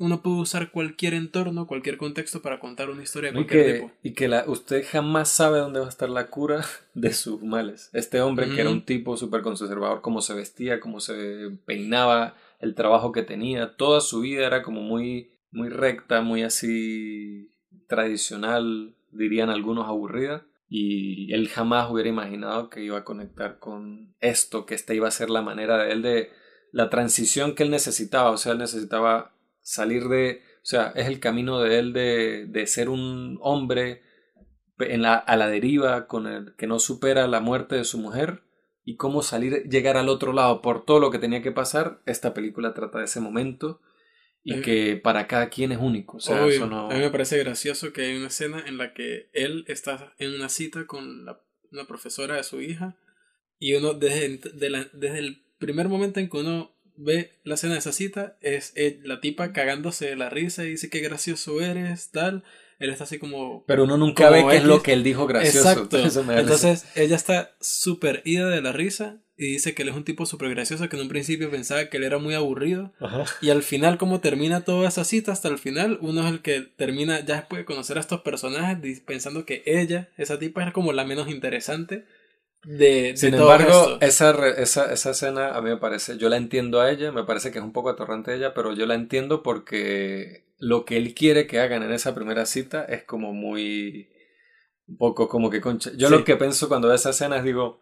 [0.00, 3.72] uno puede usar cualquier entorno, cualquier contexto para contar una historia de y cualquier que,
[3.74, 3.92] tipo.
[4.02, 7.90] y que la, usted jamás sabe dónde va a estar la cura de sus males.
[7.92, 12.74] Este hombre que era un tipo súper conservador, cómo se vestía, cómo se peinaba, el
[12.74, 17.52] trabajo que tenía, toda su vida era como muy, muy recta, muy así
[17.86, 20.46] tradicional, dirían algunos aburrida.
[20.66, 25.10] Y él jamás hubiera imaginado que iba a conectar con esto, que esta iba a
[25.10, 26.30] ser la manera de él de
[26.72, 28.30] la transición que él necesitaba.
[28.30, 29.32] O sea, él necesitaba
[29.70, 34.02] salir de, o sea, es el camino de él de, de ser un hombre
[34.78, 38.42] en la, a la deriva, con el que no supera la muerte de su mujer
[38.84, 42.00] y cómo salir, llegar al otro lado por todo lo que tenía que pasar.
[42.06, 43.80] Esta película trata de ese momento
[44.42, 46.16] y Eh, que para cada quien es único.
[46.16, 46.54] O sea, Obvio.
[46.56, 46.90] eso no...
[46.90, 50.34] A mí me parece gracioso que hay una escena en la que él está en
[50.34, 52.96] una cita con la, una profesora de su hija
[53.58, 57.74] y uno desde, de la- desde el primer momento en que uno ve la escena
[57.74, 61.60] de esa cita es él- la tipa cagándose de la risa y dice qué gracioso
[61.60, 62.44] eres, tal.
[62.78, 63.64] Él está así como...
[63.66, 65.68] Pero uno nunca ve qué es lo que él dijo gracioso.
[65.70, 65.98] Exacto.
[66.06, 66.38] Eso me.
[66.40, 70.24] Entonces ella está súper ida de la risa y dice que él es un tipo
[70.26, 73.24] súper gracioso que en un principio pensaba que él era muy aburrido Ajá.
[73.40, 76.60] y al final, como termina toda esa cita, hasta el final, uno es el que
[76.60, 80.92] termina ya después de conocer a estos personajes, pensando que ella, esa tipa, es como
[80.92, 82.04] la menos interesante
[82.64, 86.80] de, Sin embargo, esa, re- esa, esa escena a mí me parece, yo la entiendo
[86.80, 90.44] a ella, me parece que es un poco atorrante ella, pero yo la entiendo porque
[90.58, 94.10] lo que él quiere que hagan en esa primera cita es como muy,
[94.86, 95.90] un poco como que concha.
[95.96, 96.14] Yo Sí.
[96.14, 97.80] lo que pienso cuando veo esa escena es digo,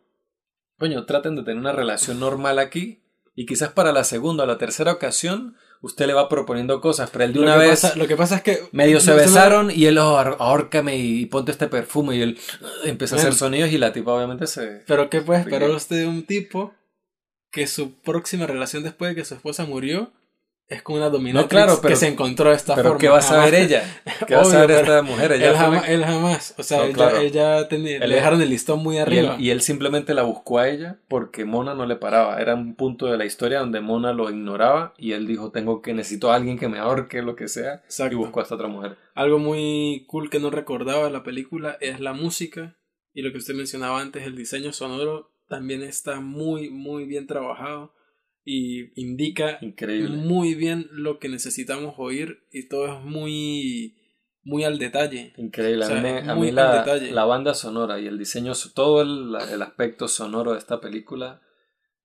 [0.78, 3.02] coño, traten de tener una relación normal aquí
[3.34, 7.24] y quizás para la segunda o la tercera ocasión usted le va proponiendo cosas, pero
[7.24, 7.70] él de lo una vez...
[7.82, 11.52] pasa, lo que pasa es que Medio se besaron y él, oh, ahórcame y ponte
[11.52, 14.82] este perfume y él uh, empieza a hacer sonidos y la tipa obviamente se...
[14.86, 16.74] Pero ¿qué puede esperar usted de un tipo
[17.50, 20.12] que su próxima relación después de que su esposa murió
[20.68, 23.00] es como una dominatrix claro, que se encontró de esta pero forma.
[23.00, 24.02] ¿qué va a saber ella?
[24.26, 25.32] ¿Qué va a saber esta mujer?
[25.32, 29.36] él, jamás, él, jamás, o sea, ella, tenía, le dejaron el listón muy arriba.
[29.38, 32.38] Y él, simplemente la buscó a ella porque Mona no le paraba.
[32.38, 35.94] Era un punto de la historia donde Mona lo ignoraba y él dijo, tengo que,
[35.94, 37.82] necesito a alguien que me ahorque, lo que sea.
[38.10, 38.96] Y buscó a esta otra mujer.
[39.14, 42.76] Algo muy cool que no recordaba de la película es la música
[43.14, 47.92] y lo que usted mencionaba antes, el diseño sonoro también está muy, muy bien trabajado
[48.50, 49.58] y indica
[50.08, 53.94] muy bien lo que necesitamos oír y todo es muy
[54.42, 55.34] muy al detalle.
[55.36, 55.84] Increíble.
[55.84, 56.82] a mí, la,
[57.12, 61.42] la, banda sonora y el diseño, todo el, el, aspecto sonoro de esta película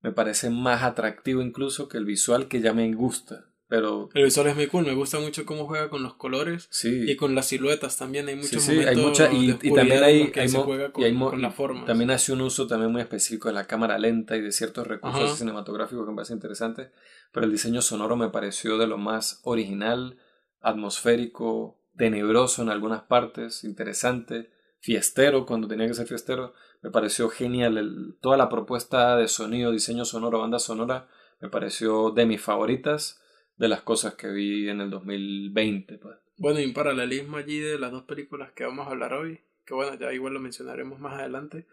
[0.01, 3.45] me parece más atractivo incluso que el visual que ya me gusta.
[3.67, 4.09] Pero...
[4.13, 7.33] El visual es muy cool, me gusta mucho cómo juega con los colores y con
[7.33, 8.27] las siluetas también.
[8.27, 11.85] Hay muchos sí, hay mucha, y, y, también hay, hay, con, la forma.
[11.85, 15.37] También hace un uso también muy específico de la cámara lenta y de ciertos recursos
[15.39, 16.91] cinematográficos que me parece interesante.
[17.31, 20.17] Pero el diseño sonoro me pareció de lo más original,
[20.61, 26.53] atmosférico, tenebroso en algunas partes, interesante, fiestero cuando tenía que ser fiestero.
[26.81, 31.07] Me pareció genial toda la propuesta de sonido, diseño sonoro, banda sonora.
[31.39, 33.21] Me pareció de mis favoritas
[33.57, 35.97] de las cosas que vi en el 2020.
[35.97, 36.17] Pues.
[36.37, 39.73] Bueno, y un paralelismo allí de las dos películas que vamos a hablar hoy, que
[39.73, 41.67] bueno, ya igual lo mencionaremos más adelante,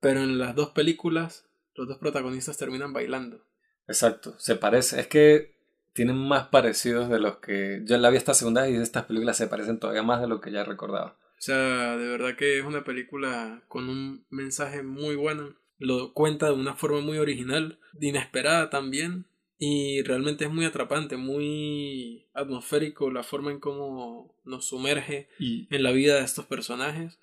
[0.00, 3.44] pero en las dos películas los dos protagonistas terminan bailando.
[3.86, 5.60] Exacto, se parece, es que
[5.92, 9.48] tienen más parecidos de los que yo la vi esta segunda y estas películas se
[9.48, 11.18] parecen todavía más de lo que ya recordaba.
[11.40, 15.56] O sea, de verdad que es una película con un mensaje muy bueno.
[15.78, 19.26] Lo cuenta de una forma muy original, inesperada también,
[19.62, 25.92] y realmente es muy atrapante, muy atmosférico la forma en cómo nos sumerge en la
[25.92, 27.20] vida de estos personajes.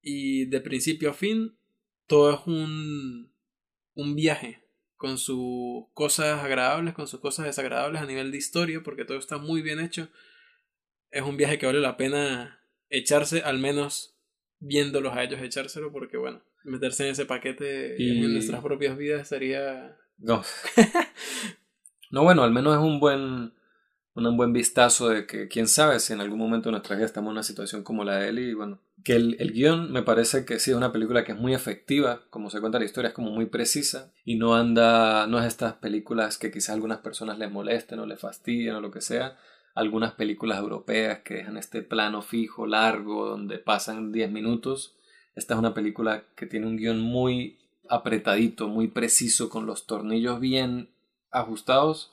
[0.00, 1.56] Y de principio a fin,
[2.06, 3.32] todo es un,
[3.94, 4.62] un viaje
[4.94, 9.38] con sus cosas agradables, con sus cosas desagradables a nivel de historia, porque todo está
[9.38, 10.08] muy bien hecho.
[11.10, 14.16] Es un viaje que vale la pena echarse, al menos
[14.60, 19.98] viéndolos a ellos echárselo, porque bueno, meterse en ese paquete en nuestras propias vidas sería
[20.18, 20.42] no.
[22.10, 23.52] no, bueno, al menos es un buen,
[24.14, 27.28] un buen vistazo de que quién sabe si en algún momento de nuestra vida estamos
[27.28, 30.44] en una situación como la de él y bueno, que el, el guion me parece
[30.44, 33.14] que sí es una película que es muy efectiva, como se cuenta la historia, es
[33.14, 37.38] como muy precisa y no anda, no es estas películas que quizás a algunas personas
[37.38, 39.36] les molesten o les fastidien o lo que sea,
[39.76, 44.96] algunas películas europeas que dejan este plano fijo, largo, donde pasan 10 minutos.
[45.34, 50.40] Esta es una película que tiene un guion muy apretadito, muy preciso, con los tornillos
[50.40, 50.90] bien
[51.30, 52.12] ajustados.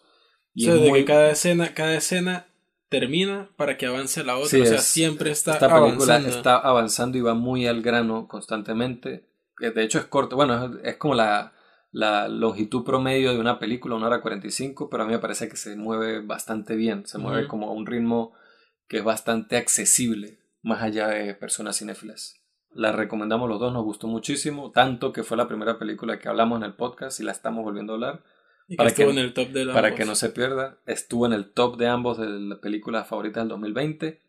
[0.54, 2.48] Y o sea, que cada escena, cada escena
[2.90, 4.62] termina para que avance la otra.
[4.62, 9.26] o sea, siempre está esta película está avanzando y va muy al grano constantemente.
[9.58, 11.54] De hecho es corto, bueno, es, como la,
[11.92, 15.56] la, longitud promedio de una película, una hora 45, pero a mí me parece que
[15.56, 18.34] se mueve bastante bien, se mueve como a un ritmo
[18.88, 22.43] que es bastante accesible, más allá de personas cinéfilas.
[22.76, 26.58] La recomendamos los dos, nos gustó muchísimo, tanto que fue la primera película que hablamos
[26.58, 28.24] en el podcast y la estamos volviendo a hablar.
[28.78, 31.78] para que, en el top de Para que no se pierda, estuvo en el top
[31.78, 34.22] de ambos de las películas favoritas del 2020.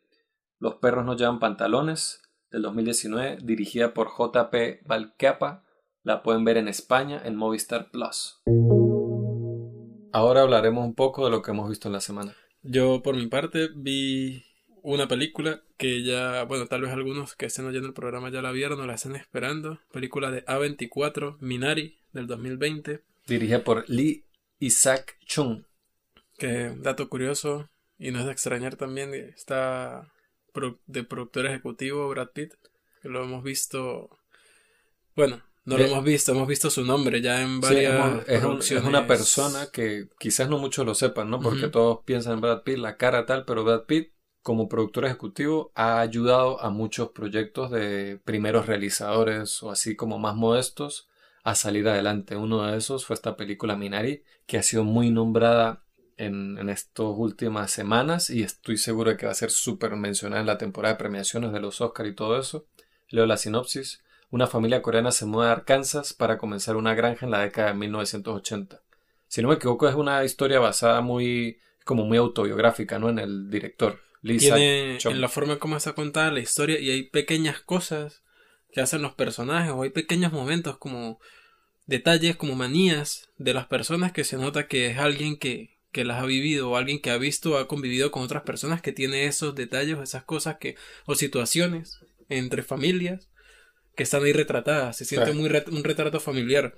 [0.59, 2.23] Los perros no llevan pantalones,
[2.55, 5.65] del 2019, dirigida por JP Valcapa.
[6.05, 8.41] La pueden ver en España en Movistar Plus.
[10.13, 12.37] Ahora hablaremos un poco de lo que hemos visto en la semana.
[12.63, 14.45] Yo, por mi parte, vi
[14.83, 18.53] una película que ya, bueno, tal vez algunos que estén oyendo el programa ya la
[18.53, 19.81] vieron o la estén esperando.
[19.93, 23.03] Película de A24, Minari, del 2020.
[23.27, 24.25] Dirigida por Lee
[24.59, 25.65] Isaac Chung.
[26.39, 30.13] Que, dato curioso, y no es de extrañar también, está
[30.87, 32.55] de productor ejecutivo Brad Pitt,
[33.03, 34.11] que lo hemos visto,
[35.15, 39.07] bueno, no lo hemos visto, hemos visto su nombre ya en varias es, es, una
[39.07, 41.41] persona que quizás no muchos lo sepan, ¿no?
[41.41, 44.14] Porque todos piensan en Brad Pitt, la cara tal, pero Brad Pitt
[44.45, 50.37] como productor ejecutivo ha ayudado a muchos proyectos de primeros realizadores o así como más
[50.37, 51.09] modestos
[51.45, 52.37] a salir adelante.
[52.37, 55.83] Uno de esos fue esta película Minari, que ha sido muy nombrada
[56.19, 60.43] en, en estas últimas semanas y estoy seguro de que va a ser súper mencionada
[60.43, 62.67] en la temporada de premiaciones de los Oscar y todo eso.
[63.09, 64.03] Leo la sinopsis.
[64.31, 67.79] Una familia coreana se muda a Arkansas para comenzar una granja en la década de
[67.79, 68.83] 1980.
[69.27, 73.09] Si no me equivoco, es una historia basada muy, como muy autobiográfica, ¿no?
[73.09, 77.03] En el director tiene en la forma en cómo está contada la historia y hay
[77.05, 78.23] pequeñas cosas
[78.73, 81.21] que hacen los personajes o hay pequeños momentos como
[81.87, 86.23] detalles como manías de las personas que se nota que es alguien que, que las
[86.23, 89.27] ha vivido o alguien que ha visto o ha convivido con otras personas que tiene
[89.27, 93.29] esos detalles esas cosas que o situaciones entre familias
[93.95, 94.97] que están ahí retratadas.
[94.97, 96.75] Se siente muy un retrato familiar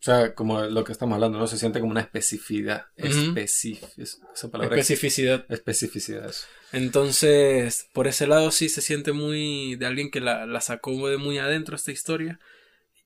[0.00, 1.48] O sea, como lo que estamos hablando, ¿no?
[1.48, 2.86] Se siente como una especificidad.
[2.96, 5.44] Esa palabra Especificidad.
[5.48, 6.30] Especificidad.
[6.30, 6.46] eso.
[6.72, 11.16] Entonces, por ese lado sí se siente muy de alguien que la, la sacó de
[11.16, 12.38] muy adentro esta historia.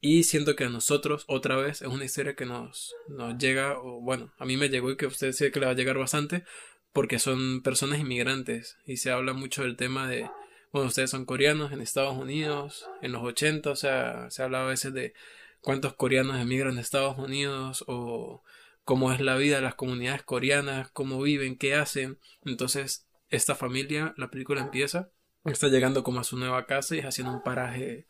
[0.05, 4.01] Y siento que a nosotros, otra vez, es una historia que nos, nos llega, o
[4.01, 5.97] bueno, a mí me llegó y que a usted sí que le va a llegar
[5.97, 6.45] bastante,
[6.93, 8.77] porque son personas inmigrantes.
[8.85, 10.29] Y se habla mucho del tema de,
[10.73, 14.67] bueno, ustedes son coreanos en Estados Unidos, en los 80, o sea, se habla a
[14.67, 15.15] veces de
[15.63, 18.45] cuántos coreanos emigran de Estados Unidos, o
[18.85, 22.19] cómo es la vida de las comunidades coreanas, cómo viven, qué hacen.
[22.45, 25.11] Entonces, esta familia, la película empieza,
[25.45, 28.07] está llegando como a su nueva casa y es haciendo un paraje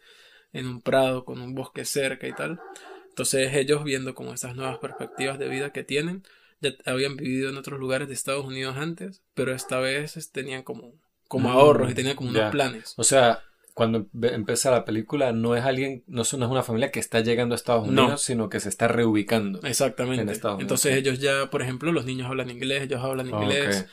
[0.52, 2.60] en un prado con un bosque cerca y tal.
[3.08, 6.22] Entonces ellos viendo como estas nuevas perspectivas de vida que tienen,
[6.60, 10.62] ya habían vivido en otros lugares de Estados Unidos antes, pero esta vez es- tenían
[10.62, 10.94] como,
[11.28, 12.94] como Mm, ahorros y tenían como unos planes.
[12.96, 13.42] O sea,
[13.74, 17.56] cuando empieza la película, no es alguien, no es una familia que está llegando a
[17.56, 18.02] Estados No.
[18.02, 19.60] Unidos, sino que se está reubicando.
[19.60, 20.30] En Exactamente.
[20.30, 23.86] Estados Unidos, Entonces ellos ya, por ejemplo, los niños hablan inglés, ellos hablan inglés.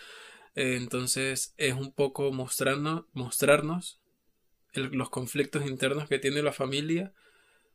[0.55, 4.01] Eh, entonces es un poco mostrarnos, mostrarnos
[4.73, 7.13] el- los conflictos internos que tiene la familia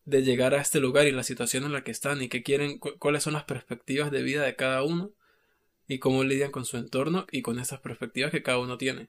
[0.05, 2.79] de llegar a este lugar y la situación en la que están y que quieren,
[2.79, 5.13] cu- cuáles son las perspectivas de vida de cada uno
[5.89, 9.09] y cómo lidian con su entorno y con estas perspectivas que cada uno tiene.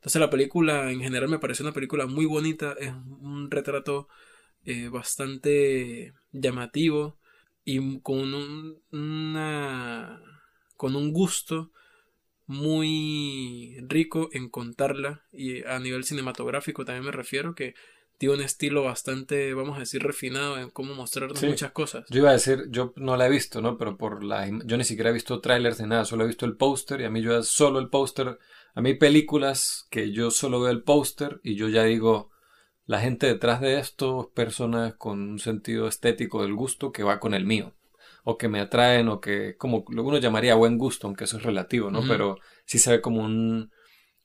[0.00, 4.08] Entonces la película en general me parece una película muy bonita, es un retrato
[4.64, 7.18] eh, bastante llamativo
[7.64, 10.22] y con un, una,
[10.76, 11.70] con un gusto
[12.46, 17.74] muy rico en contarla y a nivel cinematográfico también me refiero que
[18.18, 21.46] tiene un estilo bastante, vamos a decir, refinado en cómo mostrarnos Sí.
[21.46, 22.04] muchas cosas.
[22.10, 23.78] Yo iba a decir, yo no la he visto, ¿no?
[23.78, 26.56] Pero por la yo ni siquiera he visto trailers ni nada, solo he visto el
[26.56, 28.38] póster y a mí yo solo el póster,
[28.74, 32.30] a mí películas que yo solo veo el póster y yo ya digo,
[32.86, 37.20] la gente detrás de esto es personas con un sentido estético del gusto que va
[37.20, 37.74] con el mío,
[38.24, 41.90] o que me atraen, o que como uno llamaría buen gusto, aunque eso es relativo,
[41.90, 42.00] ¿no?
[42.08, 43.70] Pero sí se ve como un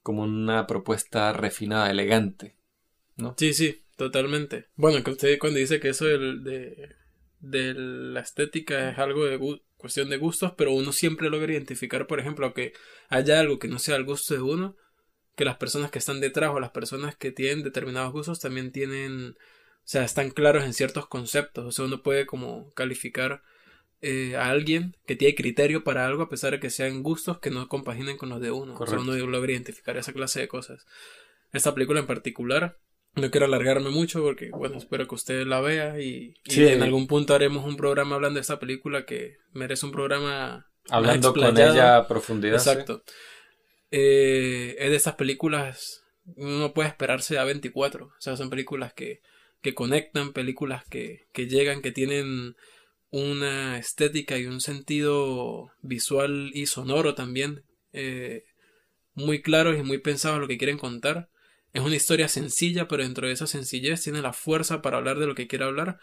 [0.03, 2.55] como una propuesta refinada, elegante,
[3.17, 3.34] ¿no?
[3.38, 4.67] Sí, sí, totalmente.
[4.75, 6.95] Bueno, que usted cuando dice que eso del- de,
[7.39, 9.38] de la estética es algo de
[9.85, 12.73] cuestión de gustos, pero uno siempre logra identificar, por ejemplo, que
[13.07, 14.75] haya algo que no sea el gusto de uno,
[15.35, 19.35] que las personas que están detrás o las personas que tienen determinados gustos también tienen,
[19.37, 23.43] o sea, están claros en ciertos conceptos, o sea, uno puede como calificar
[24.01, 27.51] eh, a alguien que tiene criterio para algo a pesar de que sean gustos que
[27.51, 29.03] no compaginen con los de uno, o sea, Correcto.
[29.03, 30.87] uno logra identificar esa clase de cosas.
[31.53, 32.79] Esta película en particular
[33.15, 36.67] no quiero alargarme mucho porque, bueno, espero que usted la vea y, y Sí.
[36.67, 40.91] en algún punto haremos un programa hablando de esta película que merece un programa más
[40.91, 42.60] Hablando con ella a profundidad.
[42.60, 42.69] sí.
[42.69, 43.04] Exacto.
[43.91, 46.04] Eh, es de estas películas,
[46.36, 48.06] uno puede esperarse a 24.
[48.08, 49.21] O sea, son películas que,
[49.62, 52.56] que conectan, películas que, que llegan, que tienen
[53.12, 58.43] una estética y un sentido visual y sonoro también eh,
[59.13, 61.30] muy claros y muy pensados lo que quieren contar.
[61.75, 65.27] Es una historia sencilla, pero dentro de esa sencillez tiene la fuerza para hablar de
[65.27, 65.99] lo que quiere hablar.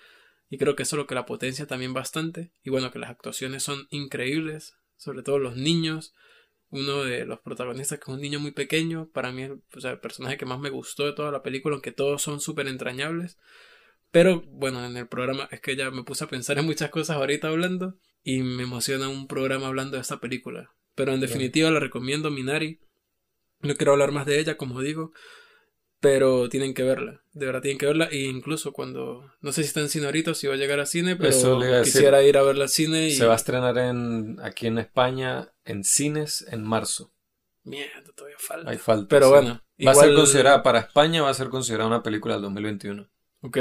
[0.50, 2.52] Y creo que eso es lo que la potencia también bastante.
[2.62, 6.12] Y bueno, que las actuaciones son increíbles, sobre todo los niños.
[6.68, 9.92] Uno de los protagonistas que es un niño muy pequeño, para mí es o sea,
[9.92, 13.38] el personaje que más me gustó de toda la película, aunque todos son súper entrañables.
[14.10, 17.16] Pero bueno, en el programa es que ya me puse a pensar en muchas cosas
[17.16, 20.74] ahorita hablando y me emociona un programa hablando de esta película.
[20.94, 22.78] Pero en definitiva la recomiendo Minari.
[23.60, 25.14] No quiero hablar más de ella, como digo,
[26.02, 27.22] pero tienen que verla.
[27.32, 28.06] De verdad tienen que verla.
[28.10, 30.80] E incluso cuando, no sé si está en cine ahorita o si va a llegar
[30.80, 31.92] a cine, pero Eso le decir.
[31.92, 33.12] quisiera ir a verla al cine y...
[33.12, 37.14] Se va a estrenar en, aquí en España en cines en marzo.
[37.62, 38.68] Mierda, todavía falta.
[38.68, 39.06] Hay falta.
[39.08, 39.32] Pero sí.
[39.32, 43.08] bueno, Va a ser considerada para España, va a ser considerada una película del 2021.
[43.42, 43.58] Ok.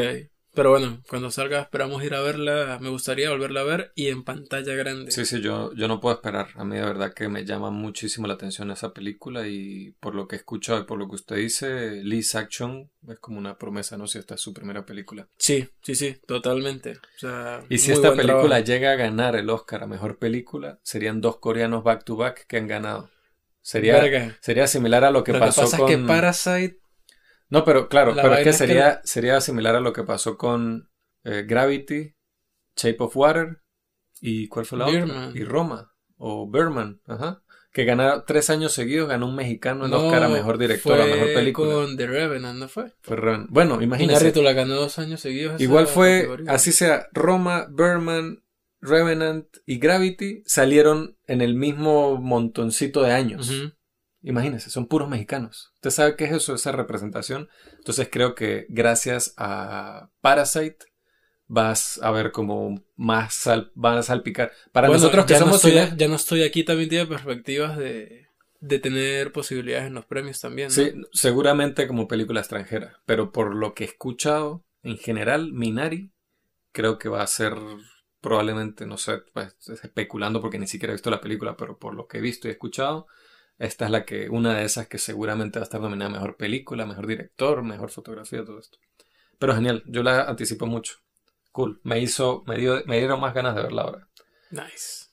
[0.54, 2.78] Pero bueno, cuando salga esperamos ir a verla.
[2.82, 5.12] Me gustaría volverla a ver y en pantalla grande.
[5.12, 6.50] Sí, sí, yo, yo no puedo esperar.
[6.56, 10.28] A mí de verdad que me llama muchísimo la atención esa película y por lo
[10.28, 13.98] que he escuchado y por lo que usted dice, Lee Sak-chung es como una promesa,
[13.98, 15.28] no si esta es su primera película.
[15.38, 16.98] Sí, sí, sí, totalmente.
[16.98, 18.66] O sea, Y si esta película trabajo.
[18.66, 22.58] llega a ganar el Oscar a Mejor Película, serían dos coreanos back to back que
[22.58, 23.10] han ganado.
[23.64, 24.38] Sería, Verga.
[24.42, 25.90] sería similar a lo que Lo que pasó pasa con...
[25.90, 26.81] es que Parasite.
[27.52, 30.04] No, pero claro, La pero es que es que sería, sería similar a lo que
[30.04, 30.90] pasó con
[31.24, 32.16] eh, Gravity,
[32.76, 33.62] Shape of Water
[34.20, 35.32] y ¿cuál fue la otra?
[35.36, 37.44] Y Roma o Berman, ajá,
[37.74, 41.06] que ganaron tres años seguidos ganó un mexicano el No, Oscar a mejor director, a
[41.06, 41.74] mejor película.
[41.74, 42.94] con The Revenant, ¿no fue?
[43.02, 43.80] Fue re- Bueno.
[43.82, 45.60] Iñárritu la ganó dos años seguidos.
[45.62, 46.52] Igual fue, categoría.
[46.52, 48.44] así sea, Roma, Berman,
[48.82, 53.52] Revenant y Gravity salieron en el mismo montoncito de años.
[54.24, 55.72] Imagínense, son puros mexicanos.
[55.76, 57.50] ¿Usted sabe qué es eso, esa representación?
[57.78, 60.78] Entonces creo que gracias a Parasite
[61.48, 64.52] vas a ver como más sal, van a salpicar.
[64.72, 68.28] Para nosotros que somos ya no estoy aquí también tiene perspectivas de,
[68.62, 70.72] de tener posibilidades en los premios también.
[70.72, 76.12] Sí, seguramente como película extranjera, pero por lo que he escuchado, en general, Minari
[76.72, 77.56] creo que va a ser
[78.22, 82.08] probablemente, no sé, pues, especulando porque ni siquiera he visto la película, pero por lo
[82.08, 83.08] que he visto y escuchado,
[83.62, 86.36] esta es la que, una de esas que seguramente va a estar nominada a mejor
[86.36, 88.80] película, mejor director, mejor fotografía, todo esto.
[89.38, 90.96] Pero genial, yo la anticipo mucho.
[91.52, 94.08] Cool, me hizo, me, dio, me dieron más ganas de verla ahora.
[94.50, 95.12] Nice.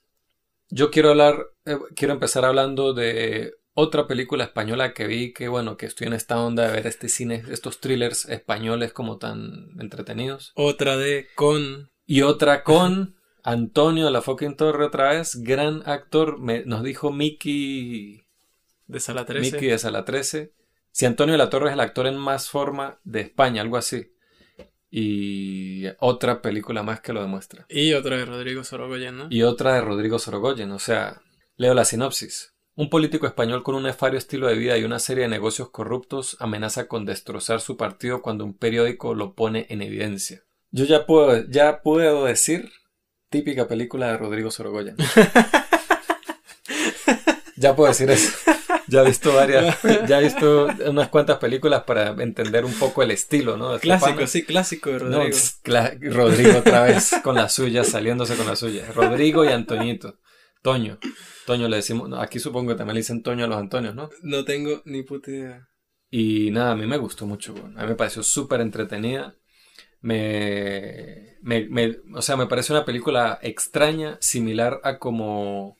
[0.70, 5.76] Yo quiero hablar, eh, quiero empezar hablando de otra película española que vi, que bueno,
[5.76, 10.52] que estoy en esta onda de ver este cine, estos thrillers españoles como tan entretenidos.
[10.54, 11.90] Otra de con.
[12.06, 17.12] Y otra con Antonio de la fucking Torre otra vez, gran actor, me, nos dijo
[17.12, 18.27] Mickey
[18.88, 19.52] de Sala 13.
[19.52, 20.52] Mickey de Sala 13.
[20.90, 24.12] Si Antonio de la Torre es el actor en más forma de España, algo así.
[24.90, 27.66] Y otra película más que lo demuestra.
[27.68, 29.26] Y otra de Rodrigo Sorogoyen, ¿no?
[29.30, 31.20] Y otra de Rodrigo Sorogoyen, o sea,
[31.56, 32.54] leo la sinopsis.
[32.74, 36.36] Un político español con un nefario estilo de vida y una serie de negocios corruptos
[36.40, 40.44] amenaza con destrozar su partido cuando un periódico lo pone en evidencia.
[40.70, 42.70] Yo ya puedo, ya puedo decir
[43.30, 44.96] típica película de Rodrigo Sorogoyen.
[47.56, 48.32] ya puedo decir eso.
[48.88, 49.76] Ya he visto varias,
[50.08, 53.78] ya he visto unas cuantas películas para entender un poco el estilo, ¿no?
[53.78, 55.36] Clásico, sí, clásico de Rodrigo.
[56.14, 58.90] Rodrigo otra vez con la suya, saliéndose con la suya.
[58.94, 60.18] Rodrigo y Antoñito.
[60.62, 60.98] Toño.
[61.46, 64.10] Toño le decimos, aquí supongo que también le dicen Toño a los Antonios, ¿no?
[64.22, 65.68] No tengo ni puta idea.
[66.10, 69.36] Y nada, a mí me gustó mucho, a mí me pareció súper entretenida.
[70.00, 75.77] Me, me, me, o sea, me parece una película extraña, similar a como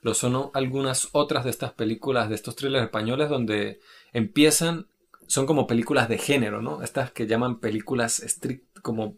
[0.00, 3.80] lo son algunas otras de estas películas, de estos thrillers españoles, donde
[4.12, 4.86] empiezan,
[5.26, 6.82] son como películas de género, ¿no?
[6.82, 9.16] Estas que llaman películas strict, como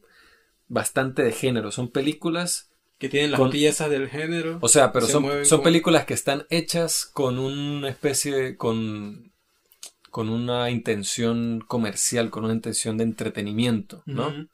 [0.69, 1.71] bastante de género.
[1.71, 4.59] Son películas que tienen las piezas del género.
[4.61, 9.33] O sea, pero son, son películas que están hechas con una especie, con,
[10.11, 14.49] con una intención comercial, con una intención de entretenimiento, ¿no?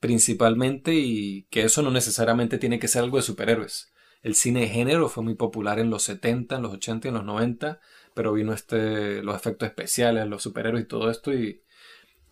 [0.00, 3.92] Principalmente y que eso no necesariamente tiene que ser algo de superhéroes.
[4.22, 7.14] El cine de género fue muy popular en los 70, en los 80 y en
[7.14, 7.80] los 90,
[8.14, 11.32] pero vino este, los efectos especiales, los superhéroes y todo esto.
[11.32, 11.62] Y,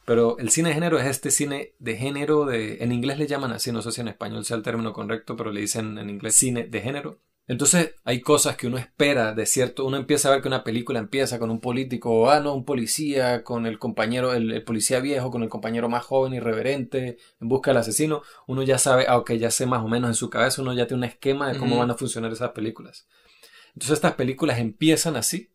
[0.04, 3.52] pero el cine de género es este cine de género, de, en inglés le llaman
[3.52, 6.34] así, no sé si en español sea el término correcto, pero le dicen en inglés
[6.34, 7.20] cine de género.
[7.48, 10.98] Entonces hay cosas que uno espera de cierto, uno empieza a ver que una película
[10.98, 15.44] empieza con un político, ah no, un policía, con el compañero, el, policía viejo, con
[15.44, 19.52] el compañero más joven, irreverente, en busca del asesino, uno ya sabe, ah ok, ya
[19.52, 21.90] sé más o menos en su cabeza, uno ya tiene un esquema de cómo van
[21.90, 23.06] a funcionar esas películas.
[23.74, 25.52] Entonces estas películas empiezan así,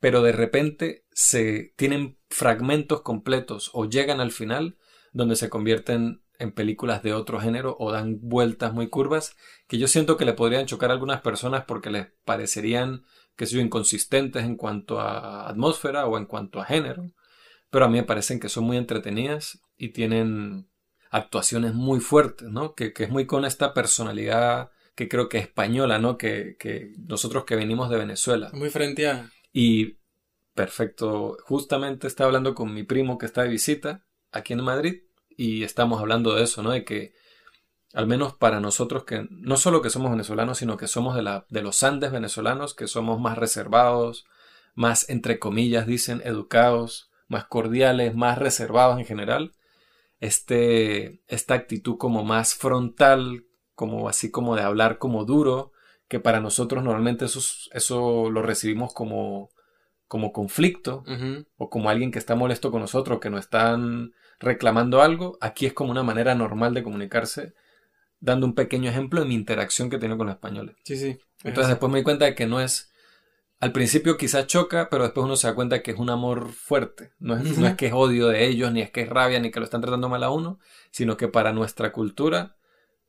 [0.00, 4.76] pero de repente se tienen fragmentos completos o llegan al final
[5.12, 9.88] donde se convierten en películas de otro género o dan vueltas muy curvas que yo
[9.88, 13.04] siento que le podrían chocar a algunas personas porque les parecerían
[13.36, 17.10] que son inconsistentes en cuanto a atmósfera o en cuanto a género.
[17.70, 20.68] Pero a mí me parecen que son muy entretenidas y tienen
[21.10, 22.74] actuaciones muy fuertes, ¿no?
[22.74, 26.18] Que, es muy con esta personalidad que creo que es española, ¿no?
[26.18, 28.50] Que, que nosotros que venimos de Venezuela.
[28.52, 29.30] Muy frente a...
[29.52, 29.98] Y
[30.54, 31.38] perfecto.
[31.44, 35.02] Justamente estaba hablando con mi primo que está de visita aquí en Madrid
[35.36, 36.70] y estamos hablando de eso, ¿no?
[36.70, 37.12] De que
[37.92, 41.46] al menos para nosotros que no solo que somos venezolanos, sino que somos de, la,
[41.50, 44.24] de los Andes venezolanos, que somos más reservados,
[44.74, 49.52] más entre comillas dicen educados, más cordiales, más reservados en general,
[50.20, 55.72] este, esta actitud como más frontal, como así como de hablar como duro,
[56.08, 57.40] que para nosotros normalmente eso,
[57.72, 59.50] eso lo recibimos como,
[60.06, 61.04] como conflicto
[61.56, 64.12] o como alguien que está molesto con nosotros, que no están
[64.42, 67.54] reclamando algo, aquí es como una manera normal de comunicarse,
[68.20, 70.76] dando un pequeño ejemplo de mi interacción que tengo con los españoles.
[70.84, 71.18] Sí, sí.
[71.44, 72.90] Entonces después me di cuenta de que no es...
[73.60, 77.12] Al principio quizás choca, pero después uno se da cuenta que es un amor fuerte.
[77.20, 79.52] No es, no es que es odio de ellos, ni es que es rabia, ni
[79.52, 80.58] que lo están tratando mal a uno,
[80.90, 82.56] sino que para nuestra cultura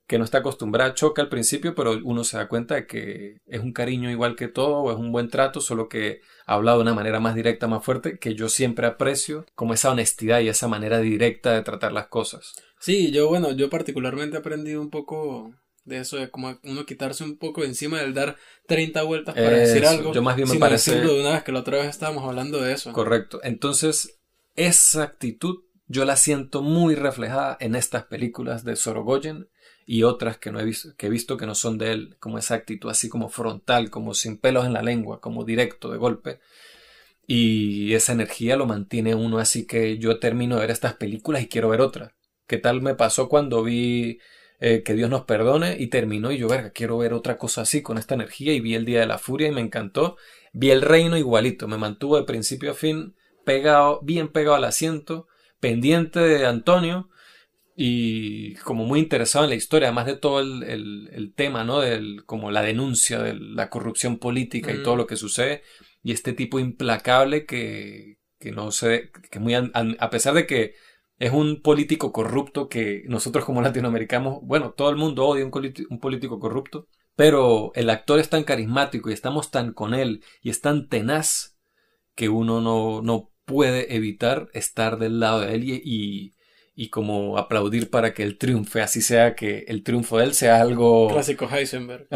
[0.07, 3.61] que no está acostumbrada, choca al principio, pero uno se da cuenta de que es
[3.61, 6.83] un cariño igual que todo, o es un buen trato, solo que ha hablado de
[6.83, 10.67] una manera más directa, más fuerte, que yo siempre aprecio, como esa honestidad y esa
[10.67, 12.53] manera directa de tratar las cosas.
[12.79, 15.53] Sí, yo, bueno, yo particularmente he aprendido un poco
[15.85, 18.37] de eso, de como uno quitarse un poco encima del dar
[18.67, 20.13] 30 vueltas para decir algo.
[20.13, 20.99] Yo más bien me parece.
[20.99, 22.91] de una vez que la otra vez estábamos hablando de eso.
[22.93, 23.39] Correcto.
[23.43, 24.19] Entonces,
[24.55, 29.49] esa actitud yo la siento muy reflejada en estas películas de Sorogoyen
[29.85, 32.37] y otras que no he visto, que he visto que no son de él, como
[32.37, 36.39] esa actitud así como frontal, como sin pelos en la lengua, como directo de golpe.
[37.25, 41.47] Y esa energía lo mantiene uno así que yo termino de ver estas películas y
[41.47, 42.15] quiero ver otra.
[42.47, 44.19] ¿Qué tal me pasó cuando vi
[44.59, 47.81] eh, Que Dios nos perdone y terminó y yo, verga, quiero ver otra cosa así
[47.81, 50.17] con esta energía y vi El Día de la Furia y me encantó.
[50.51, 53.15] Vi El Reino igualito, me mantuvo de principio a fin
[53.45, 55.27] pegado, bien pegado al asiento,
[55.59, 57.09] pendiente de Antonio
[57.75, 61.79] y como muy interesado en la historia, además de todo el, el, tema, ¿no?
[61.79, 64.97] Del, como la denuncia de la corrupción política y todo mm.
[64.97, 65.63] lo que sucede,
[66.03, 70.75] y este tipo implacable que, que no sé, que muy, a, pesar de que
[71.17, 75.51] es un político corrupto que nosotros como latinoamericanos, bueno, todo el mundo odia un,
[75.89, 80.49] un político corrupto, pero el actor es tan carismático y estamos tan con él y
[80.49, 81.57] es tan tenaz
[82.15, 86.32] que uno no, no puede evitar estar del lado de él y, y,
[86.89, 91.09] como aplaudir para que él triunfe, así sea que el triunfo de él sea algo...
[91.09, 92.07] Clásico Heisenberg.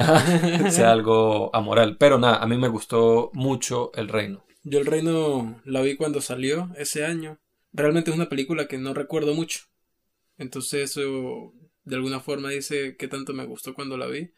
[0.71, 1.97] sea algo amoral.
[1.97, 4.43] Pero nada, a mí me gustó mucho El Reino.
[4.63, 7.39] Yo El Reino la vi cuando salió ese año.
[7.71, 9.61] Realmente es una película que no recuerdo mucho.
[10.37, 11.53] Entonces eso
[11.83, 14.31] de alguna forma dice que tanto me gustó cuando la vi.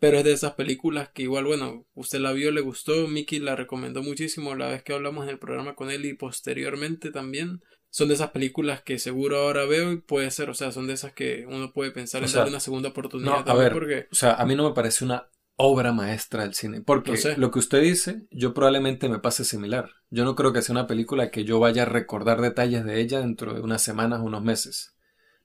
[0.00, 3.56] Pero es de esas películas que igual, bueno, usted la vio, le gustó, Mickey la
[3.56, 7.60] recomendó muchísimo la vez que hablamos en el programa con él y posteriormente también.
[7.90, 10.92] Son de esas películas que seguro ahora veo y puede ser, o sea, son de
[10.92, 13.44] esas que uno puede pensar en darle una segunda oportunidad.
[13.44, 14.08] No, a ver, porque...
[14.12, 16.80] o sea, a mí no me parece una obra maestra del cine.
[16.80, 19.90] Porque lo que usted dice, yo probablemente me pase similar.
[20.08, 23.20] Yo no creo que sea una película que yo vaya a recordar detalles de ella
[23.20, 24.94] dentro de unas semanas unos meses.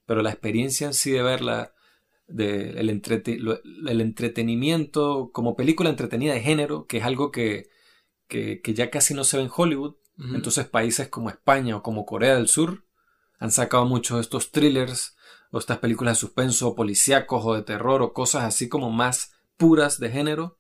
[0.05, 1.73] Pero la experiencia en sí de verla
[2.27, 7.69] del el entretenimiento como película entretenida de género, que es algo que,
[8.27, 9.95] que, ya casi no se ve en Hollywood.
[10.18, 12.86] Entonces países como España o como Corea del Sur
[13.39, 15.16] han sacado muchos de estos thrillers
[15.51, 19.99] o estas películas de suspenso policíacos o de terror o cosas así como más puras
[19.99, 20.57] de género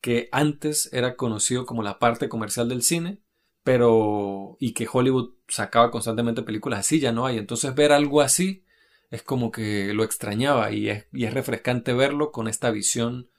[0.00, 3.20] que antes era conocido como la parte comercial del cine
[3.62, 8.64] pero y que Hollywood sacaba constantemente películas así ya no hay entonces ver algo así
[9.10, 13.30] es como que lo extrañaba y es, y es refrescante verlo con esta visión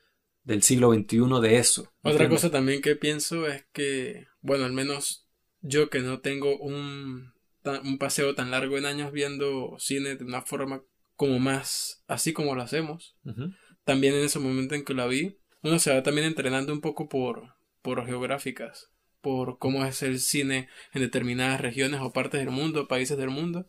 [0.43, 1.93] del siglo XXI de eso.
[2.01, 5.28] Otra cosa también que pienso es que, bueno, al menos
[5.61, 7.33] yo que no tengo un,
[7.83, 10.81] un paseo tan largo en años viendo cine de una forma
[11.15, 13.17] como más así como lo hacemos,
[13.83, 17.09] también en ese momento en que la vi, uno se va también entrenando un poco
[17.09, 18.89] por, por geográficas,
[19.21, 23.67] por cómo es el cine en determinadas regiones o partes del mundo, países del mundo,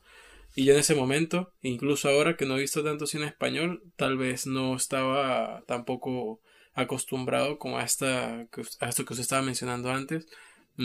[0.55, 4.17] y yo en ese momento, incluso ahora que no he visto tanto cine español, tal
[4.17, 6.41] vez no estaba tampoco
[6.73, 8.47] acostumbrado como a, esta,
[8.81, 10.27] a esto que usted estaba mencionando antes,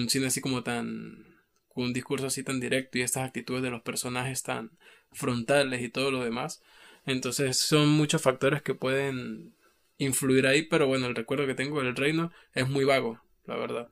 [0.01, 1.37] un cine así como tan,
[1.69, 4.71] con un discurso así tan directo y estas actitudes de los personajes tan
[5.11, 6.61] frontales y todo lo demás.
[7.05, 9.55] Entonces son muchos factores que pueden
[9.97, 13.89] influir ahí, pero bueno, el recuerdo que tengo del reino es muy vago, la verdad.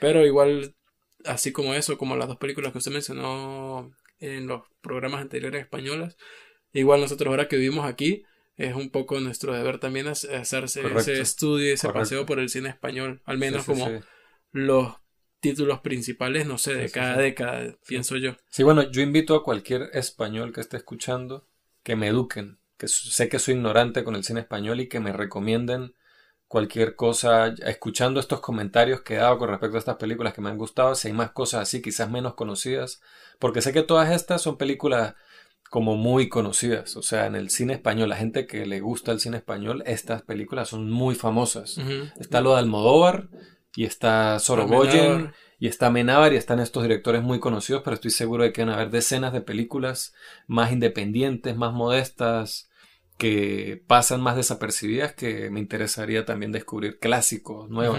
[0.00, 0.74] Pero igual,
[1.24, 6.16] así como eso, como las dos películas que usted mencionó en los programas anteriores españolas.
[6.72, 8.24] Igual nosotros ahora que vivimos aquí,
[8.56, 13.20] es un poco nuestro deber también hacerse ese estudio, ese paseo por el cine español,
[13.24, 14.00] al menos como
[14.52, 14.94] los
[15.40, 18.36] títulos principales, no sé, de cada década, pienso yo.
[18.50, 21.46] Sí, bueno, yo invito a cualquier español que esté escuchando
[21.82, 25.12] que me eduquen, que sé que soy ignorante con el cine español y que me
[25.12, 25.94] recomienden
[26.48, 30.48] cualquier cosa, escuchando estos comentarios que he dado con respecto a estas películas que me
[30.48, 33.00] han gustado, si hay más cosas así, quizás menos conocidas,
[33.38, 35.14] porque sé que todas estas son películas
[35.70, 39.18] como muy conocidas, o sea, en el cine español, la gente que le gusta el
[39.18, 41.78] cine español, estas películas son muy famosas.
[42.20, 43.28] Está lo de Almodóvar,
[43.76, 48.42] y está Sorogoyen, y está Menábar, y están estos directores muy conocidos, pero estoy seguro
[48.42, 50.14] de que van a haber decenas de películas
[50.46, 52.68] más independientes, más modestas,
[53.18, 57.98] que pasan más desapercibidas que me interesaría también descubrir clásicos nuevos.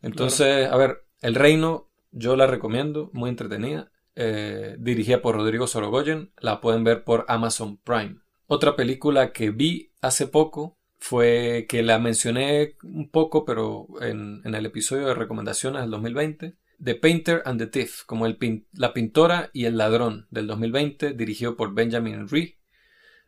[0.00, 3.90] Entonces, a ver, El Reino yo la recomiendo, muy entretenida.
[4.14, 8.16] Eh, dirigida por Rodrigo Sorogoyen, la pueden ver por Amazon Prime.
[8.46, 14.66] Otra película que vi hace poco fue que la mencioné un poco, pero en, el
[14.66, 18.38] episodio de recomendaciones del 2020, The Painter and the Thief, como el
[18.72, 22.58] la pintora y el ladrón del 2020, dirigido por Benjamin Ree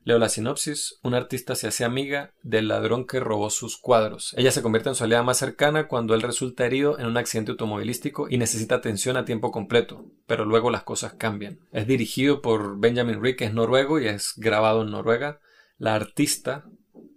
[0.05, 1.01] Leo la sinopsis.
[1.03, 4.35] Una artista se hace amiga del ladrón que robó sus cuadros.
[4.37, 7.53] Ella se convierte en su aliada más cercana cuando él resulta herido en un accidente
[7.53, 11.59] automovilístico y necesita atención a tiempo completo, pero luego las cosas cambian.
[11.73, 15.41] Es dirigido por Benjamin Rick, que es noruego y es grabado en Noruega.
[15.79, 16.67] La artista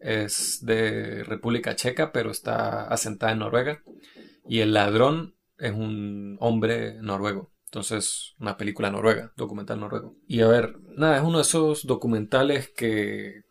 [0.01, 3.83] es de República Checa, pero está asentada en Noruega.
[4.47, 7.51] Y el ladrón es un hombre noruego.
[7.65, 10.15] Entonces, una película noruega, documental noruego.
[10.25, 13.43] Y a ver, nada, es uno de esos documentales que,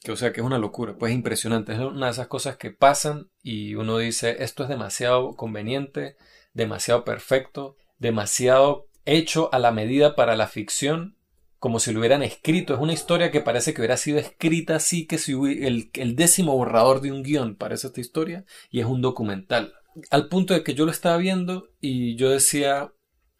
[0.00, 1.72] que, o sea, que es una locura, pues es impresionante.
[1.72, 6.16] Es una de esas cosas que pasan y uno dice, esto es demasiado conveniente,
[6.52, 11.16] demasiado perfecto, demasiado hecho a la medida para la ficción
[11.64, 12.74] como si lo hubieran escrito.
[12.74, 16.54] Es una historia que parece que hubiera sido escrita así, que si el, el décimo
[16.54, 19.72] borrador de un guion parece esta historia, y es un documental.
[20.10, 22.92] Al punto de que yo lo estaba viendo y yo decía,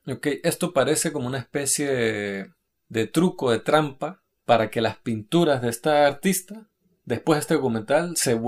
[0.06, 2.48] ok, esto parece como una especie
[2.88, 6.70] de, truco, de trampa, para que las pinturas de esta artista
[7.04, 8.40] después de este documental se,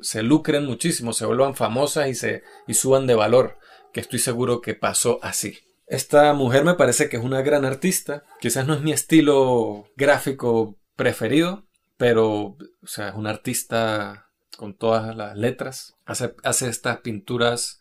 [0.00, 3.58] se, lucren muchísimo, se vuelvan famosas y, se, y suban de valor,
[3.92, 5.58] que estoy seguro que pasó así.
[5.88, 8.24] Esta mujer me parece que es una gran artista.
[8.40, 11.66] Quizás no es mi estilo gráfico preferido,
[11.96, 15.96] pero o sea, es una artista con todas las letras.
[16.04, 17.80] Hace, hace estas pinturas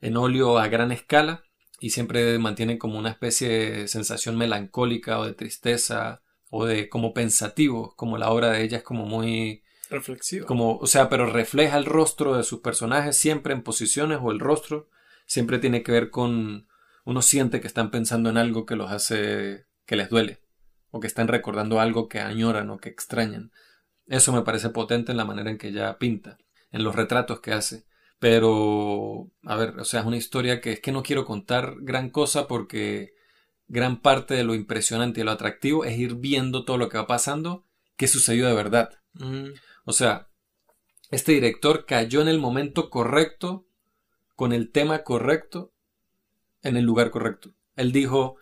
[0.00, 1.44] en óleo a gran escala
[1.80, 7.14] y siempre mantiene como una especie de sensación melancólica o de tristeza o de como
[7.14, 10.46] pensativo, como la obra de ella es como muy reflexiva.
[10.46, 14.40] Como, o sea, pero refleja el rostro de sus personajes siempre en posiciones o el
[14.40, 14.88] rostro
[15.26, 16.67] siempre tiene que ver con
[17.08, 20.42] uno siente que están pensando en algo que los hace que les duele
[20.90, 23.50] o que están recordando algo que añoran o que extrañan.
[24.04, 26.36] Eso me parece potente en la manera en que ella pinta,
[26.70, 27.86] en los retratos que hace.
[28.18, 32.10] Pero, a ver, o sea, es una historia que es que no quiero contar gran
[32.10, 33.14] cosa porque
[33.68, 37.06] gran parte de lo impresionante y lo atractivo es ir viendo todo lo que va
[37.06, 37.64] pasando,
[37.96, 39.00] qué sucedió de verdad.
[39.14, 39.52] Mm.
[39.86, 40.28] O sea,
[41.10, 43.66] este director cayó en el momento correcto,
[44.36, 45.72] con el tema correcto
[46.62, 47.50] en el lugar correcto.
[47.76, 48.36] Él dijo,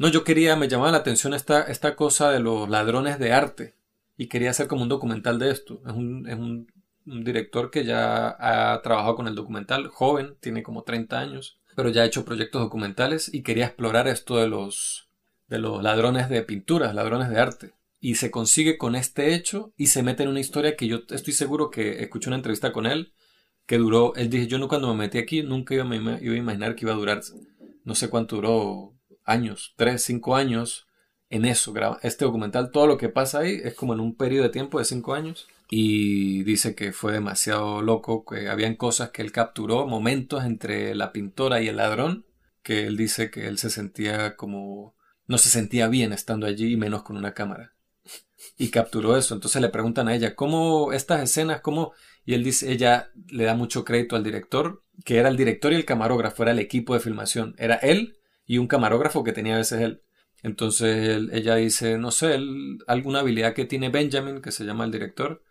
[0.00, 3.74] no, yo quería, me llamaba la atención esta, esta cosa de los ladrones de arte
[4.16, 5.82] y quería hacer como un documental de esto.
[5.86, 6.66] Es un, es un,
[7.04, 12.02] director que ya ha trabajado con el documental, joven, tiene como 30 años, pero ya
[12.02, 15.08] ha hecho proyectos documentales y quería explorar esto de los,
[15.48, 17.74] de los ladrones de pinturas, ladrones de arte.
[17.98, 21.32] Y se consigue con este hecho y se mete en una historia que yo estoy
[21.32, 23.12] seguro que escuché una entrevista con él
[23.70, 26.84] que duró, él dije, yo no cuando me metí aquí nunca iba, a imaginar que
[26.84, 27.20] iba a durar,
[27.84, 30.88] no sé cuánto duró, años, tres, cinco años
[31.28, 31.72] en eso.
[32.02, 34.84] Este documental, todo lo que pasa ahí es como en un periodo de tiempo de
[34.84, 35.46] cinco años.
[35.70, 41.12] Y dice que fue demasiado loco, que habían cosas que él capturó, momentos entre la
[41.12, 42.26] pintora y el ladrón,
[42.64, 44.96] que él dice que él se sentía como...
[45.28, 47.76] no se sentía bien estando allí y menos con una cámara.
[48.56, 49.34] Y capturó eso.
[49.34, 51.92] Entonces le preguntan a ella, ¿cómo estas escenas, cómo
[52.24, 55.76] y él dice, ella le da mucho crédito al director, que era el director y
[55.76, 59.58] el camarógrafo, era el equipo de filmación, era él y un camarógrafo que tenía a
[59.58, 60.02] veces él.
[60.42, 62.38] Entonces ella dice, no sé,
[62.86, 65.42] alguna habilidad que tiene Benjamin, que se llama el director,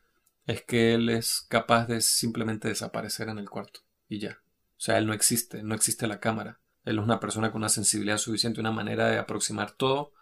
[0.48, 4.40] es que él es capaz de simplemente desaparecer en el cuarto y ya.
[4.78, 6.60] O sea, él no existe, no existe la cámara.
[6.86, 10.14] Él es una persona con una sensibilidad suficiente, una manera de aproximar todo,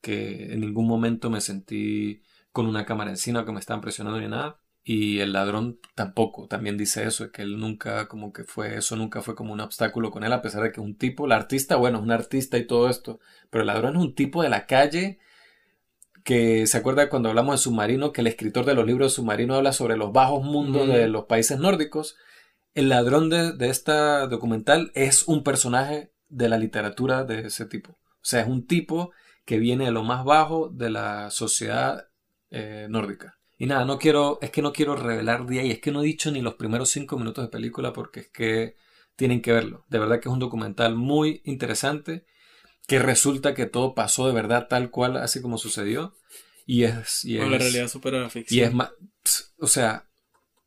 [0.00, 2.22] que en ningún momento me sentí
[2.52, 4.60] con una cámara encima que me estaban presionando ni nada.
[4.84, 9.20] Y el ladrón tampoco, también dice eso, que él nunca, como que fue, eso nunca
[9.20, 11.76] fue como un obstáculo con él, a pesar de que es un tipo, el artista,
[11.76, 13.20] bueno, es un artista y todo esto,
[13.50, 15.18] pero el ladrón es un tipo de la calle
[16.24, 19.54] que se acuerda cuando hablamos de submarino, que el escritor de los libros de submarino
[19.54, 22.16] habla sobre los bajos mundos de los países nórdicos.
[22.74, 27.92] El ladrón de, de esta documental es un personaje de la literatura de ese tipo.
[27.92, 29.12] O sea, es un tipo
[29.48, 32.10] que viene de lo más bajo de la sociedad
[32.50, 33.38] eh, nórdica.
[33.56, 36.04] Y nada, no quiero, es que no quiero revelar de ahí, es que no he
[36.04, 38.76] dicho ni los primeros cinco minutos de película porque es que
[39.16, 39.86] tienen que verlo.
[39.88, 42.26] De verdad que es un documental muy interesante,
[42.86, 46.14] que resulta que todo pasó de verdad tal cual, así como sucedió.
[46.66, 47.24] Y es...
[47.24, 48.60] Y la realidad supera la ficción.
[48.60, 48.90] Y es más...
[49.58, 50.10] O sea,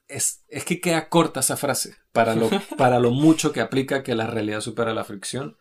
[0.08, 4.16] es, es, que queda corta esa frase para lo, para lo mucho que aplica que
[4.16, 5.56] la realidad supera la ficción,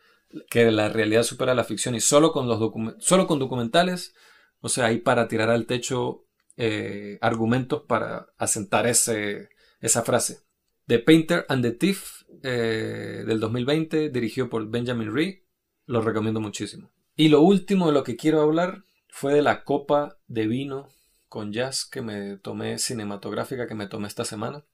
[0.48, 2.60] que la realidad supera la ficción y solo con, los
[2.98, 4.14] solo con documentales,
[4.60, 6.24] o sea, hay para tirar al techo
[6.56, 9.48] eh, argumentos para asentar ese,
[9.80, 10.40] esa frase.
[10.86, 15.46] The Painter and the Thief eh, del 2020, dirigido por Benjamin Ree,
[15.86, 16.90] lo recomiendo muchísimo.
[17.16, 20.88] Y lo último de lo que quiero hablar fue de la copa de vino
[21.28, 24.64] con jazz que me tomé cinematográfica que me tomé esta semana,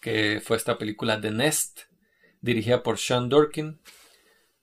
[0.00, 1.80] que fue esta película The Nest,
[2.40, 3.80] dirigida por Sean Dorkin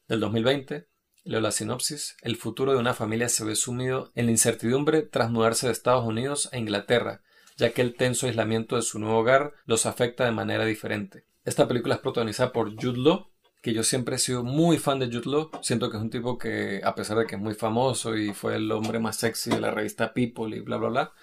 [0.10, 0.88] del 2020.
[1.24, 2.18] Leo la sinopsis.
[2.22, 6.05] El futuro de una familia se ve sumido en la incertidumbre tras mudarse de Estados
[6.05, 7.22] Unidos a Inglaterra,
[7.55, 11.26] ya que el tenso aislamiento de su nuevo hogar los afecta de manera diferente.
[11.45, 13.28] Esta película es protagonizada por Jude Law,
[13.62, 15.51] que yo siempre he sido muy fan de Jude Law.
[15.62, 18.55] Siento que es un tipo que, a pesar de que es muy famoso y fue
[18.55, 21.14] el hombre más sexy de la revista People y bla, bla, bla,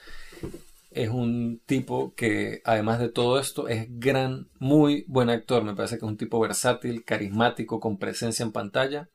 [0.97, 5.63] es un tipo que, además de todo esto, es gran, muy buen actor.
[5.63, 9.11] Me parece que es un tipo versátil, carismático, con presencia en pantalla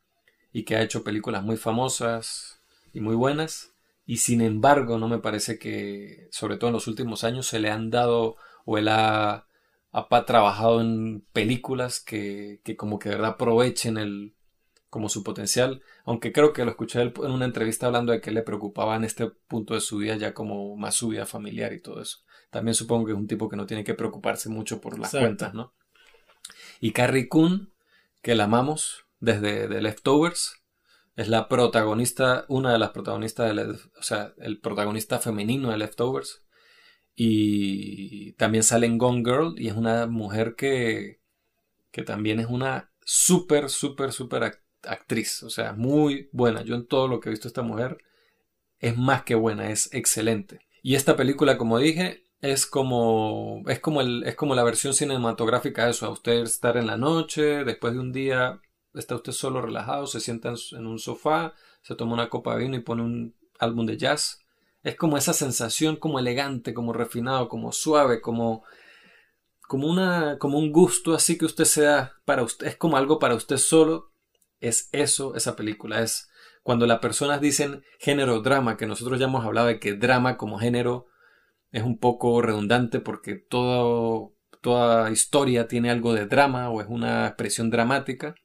[0.53, 2.61] y que ha hecho películas muy famosas
[2.93, 3.73] y muy buenas.
[4.05, 7.71] Y sin embargo, no me parece que, sobre todo en los últimos años, se le
[7.71, 9.47] han dado o él ha,
[9.91, 14.35] ha trabajado en películas que, que, como que de verdad aprovechen el,
[14.91, 18.41] como su potencial, aunque creo que lo escuché en una entrevista hablando de que le
[18.41, 22.01] preocupaba en este punto de su vida ya como más su vida familiar y todo
[22.01, 22.19] eso.
[22.49, 25.53] También supongo que es un tipo que no tiene que preocuparse mucho por las cuentas,
[25.53, 25.73] ¿no?
[26.81, 27.73] Y Carrie Coon,
[28.21, 30.61] que la amamos desde The Leftovers,
[31.15, 36.43] es la protagonista, una de las protagonistas, de, o sea, el protagonista femenino de Leftovers.
[37.15, 41.21] Y también sale en Gone Girl y es una mujer que,
[41.91, 44.43] que también es una súper, súper, súper
[44.85, 46.63] actriz, o sea, muy buena.
[46.63, 47.97] Yo en todo lo que he visto esta mujer
[48.79, 50.61] es más que buena, es excelente.
[50.81, 55.85] Y esta película, como dije, es como es como el, es como la versión cinematográfica
[55.85, 58.61] de eso, a usted estar en la noche, después de un día
[58.93, 62.75] está usted solo relajado, se sienta en un sofá, se toma una copa de vino
[62.75, 64.39] y pone un álbum de jazz.
[64.83, 68.63] Es como esa sensación como elegante, como refinado, como suave, como
[69.67, 73.19] como una como un gusto así que usted se da para usted, es como algo
[73.19, 74.10] para usted solo
[74.61, 76.01] es eso, esa película.
[76.01, 76.29] Es
[76.63, 80.59] cuando las personas dicen género drama, que nosotros ya hemos hablado de que drama como
[80.59, 81.07] género
[81.71, 87.27] es un poco redundante porque todo, toda historia tiene algo de drama o es una
[87.27, 88.35] expresión dramática.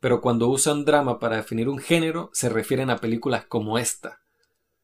[0.00, 4.20] Pero cuando usan drama para definir un género, se refieren a películas como esta.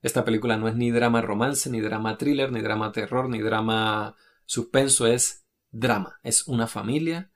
[0.01, 4.15] Esta película no es ni drama romance, ni drama thriller, ni drama terror, ni drama
[4.45, 6.21] suspenso, es drama.
[6.23, 7.33] Es una familia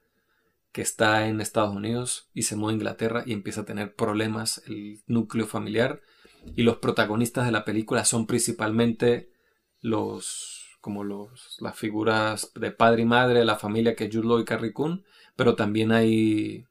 [0.72, 4.62] que está en Estados Unidos y se mueve a Inglaterra y empieza a tener problemas
[4.66, 6.00] el núcleo familiar
[6.56, 9.30] y los protagonistas de la película son principalmente
[9.80, 14.42] los como los las figuras de padre y madre de la familia que es Jude
[14.42, 15.04] y Carrie Coon,
[15.36, 16.66] pero también hay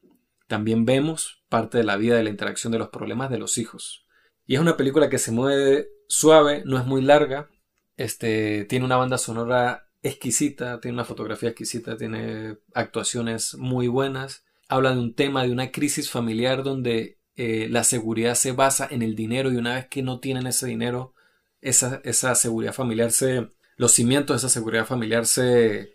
[0.48, 4.06] también vemos parte de la vida de la interacción de los problemas de los hijos.
[4.46, 7.48] Y es una película que se mueve suave, no es muy larga,
[7.96, 14.44] este tiene una banda sonora exquisita, tiene una fotografía exquisita, tiene actuaciones muy buenas.
[14.68, 19.02] Habla de un tema de una crisis familiar donde eh, la seguridad se basa en
[19.02, 21.14] el dinero y una vez que no tienen ese dinero,
[21.60, 23.48] esa, esa seguridad familiar se...
[23.76, 25.94] los cimientos de esa seguridad familiar se,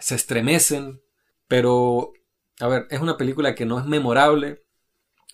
[0.00, 1.02] se estremecen.
[1.48, 2.12] Pero,
[2.60, 4.64] a ver, es una película que no es memorable,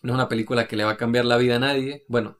[0.03, 2.39] no es una película que le va a cambiar la vida a nadie, bueno,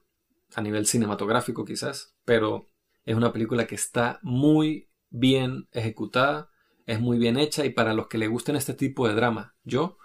[0.53, 2.69] a nivel cinematográfico quizás, pero
[3.05, 6.49] es una película que está muy bien ejecutada,
[6.85, 9.97] es muy bien hecha y para los que le gusten este tipo de drama, yo,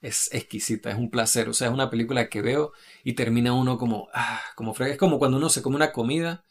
[0.00, 2.72] es exquisita, es un placer, o sea, es una película que veo
[3.04, 6.44] y termina uno como, ah, como frega, es como cuando uno se come una comida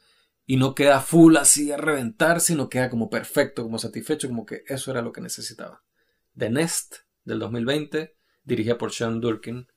[0.46, 4.64] y no queda full así a reventar, sino queda como perfecto, como satisfecho, como que
[4.68, 5.84] eso era lo que necesitaba.
[6.38, 9.68] The Nest del 2020, dirigida por Sean Durkin,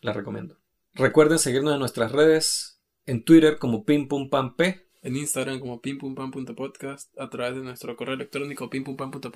[0.00, 0.58] la recomiendo.
[0.94, 5.80] Recuerden seguirnos en nuestras redes, en Twitter como Pim Pum Pam P en Instagram como
[5.80, 9.30] pimpumpam.podcast, a través de nuestro correo electrónico gmail.com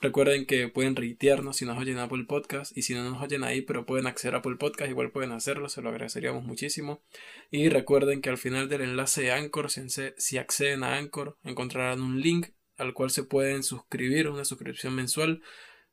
[0.00, 3.62] Recuerden que pueden reitearnos si nos oyen Apple Podcast y si no nos oyen ahí,
[3.62, 7.02] pero pueden acceder a Apple Podcast, igual pueden hacerlo, se lo agradeceríamos muchísimo.
[7.50, 12.20] Y recuerden que al final del enlace de Anchor, si acceden a Anchor, encontrarán un
[12.20, 15.40] link al cual se pueden suscribir, una suscripción mensual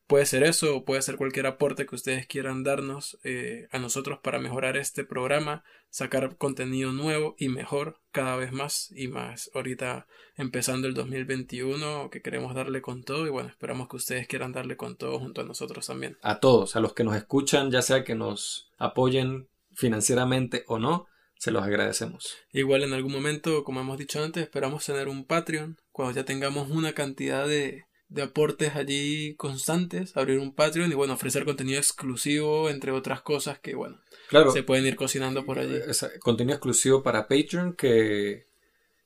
[0.08, 4.20] Puede ser eso o puede ser cualquier aporte que ustedes quieran darnos eh, a nosotros
[4.20, 9.50] para mejorar este programa, sacar contenido nuevo y mejor cada vez más y más.
[9.54, 14.52] Ahorita empezando el 2021 que queremos darle con todo y bueno, esperamos que ustedes quieran
[14.52, 16.18] darle con todo junto a nosotros también.
[16.22, 21.08] A todos, a los que nos escuchan, ya sea que nos apoyen financieramente o no,
[21.38, 22.38] se los agradecemos.
[22.52, 26.70] Igual en algún momento, como hemos dicho antes, esperamos tener un Patreon cuando ya tengamos
[26.70, 32.70] una cantidad de de aportes allí constantes, abrir un Patreon y bueno, ofrecer contenido exclusivo,
[32.70, 35.80] entre otras cosas que bueno, claro, se pueden ir cocinando por allí.
[36.20, 38.48] contenido exclusivo para Patreon que,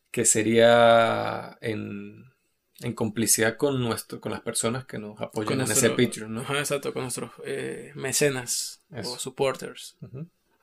[0.09, 2.31] que sería en,
[2.79, 6.41] en complicidad con nuestro, con las personas que nos apoyan en ese Patreon, ¿no?
[6.57, 9.97] exacto, con nuestros eh, mecenas o supporters.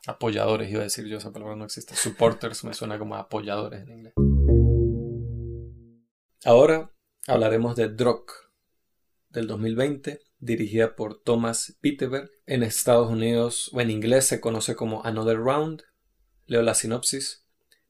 [0.08, 1.94] Apoyadores, iba a decir yo, esa palabra no existe.
[1.94, 4.14] Supporters me suena como apoyadores en inglés.
[6.44, 6.90] Ahora
[7.26, 8.32] hablaremos de Drock
[9.30, 12.30] del 2020, dirigida por Thomas Peterberg.
[12.46, 15.82] En Estados Unidos o en inglés se conoce como Another Round.
[16.46, 17.46] Leo la sinopsis.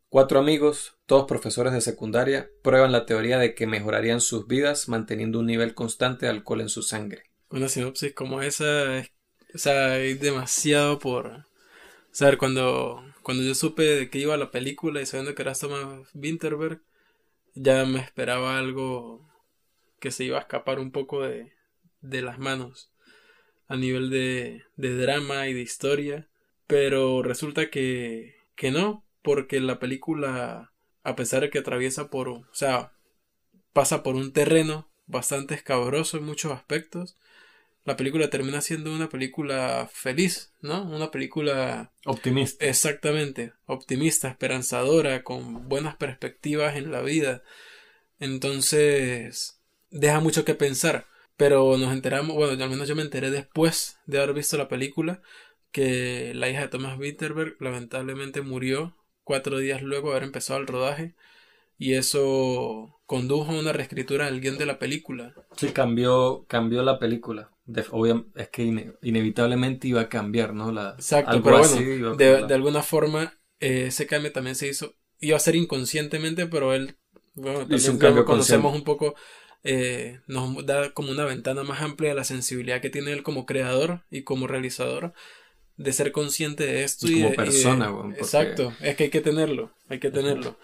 [0.08, 5.38] Cuatro amigos, todos profesores de secundaria, prueban la teoría de que mejorarían sus vidas manteniendo
[5.38, 7.30] un nivel constante de alcohol en su sangre.
[7.48, 9.10] Una sinopsis como esa, es,
[9.54, 11.28] o sea, hay demasiado por...
[11.28, 15.54] O sea, cuando, cuando yo supe de que iba la película y sabiendo que era
[15.54, 16.82] Thomas Winterberg,
[17.54, 19.28] ya me esperaba algo
[20.00, 21.52] que se iba a escapar un poco de,
[22.00, 22.90] de las manos
[23.68, 26.28] a nivel de, de drama y de historia,
[26.66, 30.72] pero resulta que, que no, porque la película,
[31.02, 32.92] a pesar de que atraviesa por, o sea,
[33.72, 37.16] pasa por un terreno bastante escabroso en muchos aspectos,
[37.84, 40.84] la película termina siendo una película feliz, ¿no?
[40.84, 42.64] Una película optimista.
[42.64, 47.42] Exactamente, optimista, esperanzadora, con buenas perspectivas en la vida.
[48.20, 49.60] Entonces,
[49.90, 51.06] deja mucho que pensar.
[51.36, 55.22] Pero nos enteramos, bueno, al menos yo me enteré después de haber visto la película,
[55.72, 60.66] que la hija de Thomas Winterberg lamentablemente murió cuatro días luego de haber empezado el
[60.66, 61.14] rodaje.
[61.78, 65.34] Y eso condujo a una reescritura del guion de la película.
[65.56, 67.50] Sí, cambió, cambió la película.
[68.34, 70.72] Es que inevitablemente iba a cambiar, ¿no?
[70.72, 75.40] La, Exacto, pero bueno, de, alguna forma eh, ese cambio también se hizo, iba a
[75.40, 76.96] ser inconscientemente, pero él,
[77.34, 79.14] bueno, también un conocemos un poco
[79.64, 83.46] eh, nos da como una ventana más amplia a la sensibilidad que tiene él como
[83.46, 85.12] creador y como realizador
[85.76, 90.00] de ser consciente de esto y, como persona exacto es que hay que tenerlo hay
[90.00, 90.58] que tenerlo.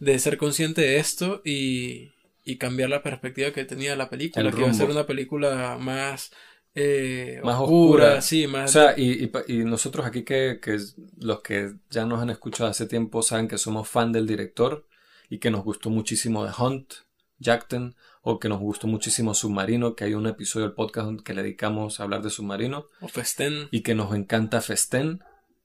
[0.00, 2.13] De ser consciente de esto y,
[2.44, 6.30] y cambiar la perspectiva que tenía la película que iba a ser una película más
[6.74, 10.78] eh, más oscura, sí más o sea y, y, nosotros aquí que, que
[11.20, 14.86] los que ya nos han escuchado hace tiempo saben que somos fan del director
[15.30, 16.94] y que nos gustó muchísimo de Hunt
[17.38, 21.42] Jackton o que nos gustó muchísimo Submarino, que hay un episodio del podcast que le
[21.42, 22.86] dedicamos a hablar de Submarino.
[23.02, 23.68] O Festen.
[23.70, 25.22] Y que nos encanta Festen,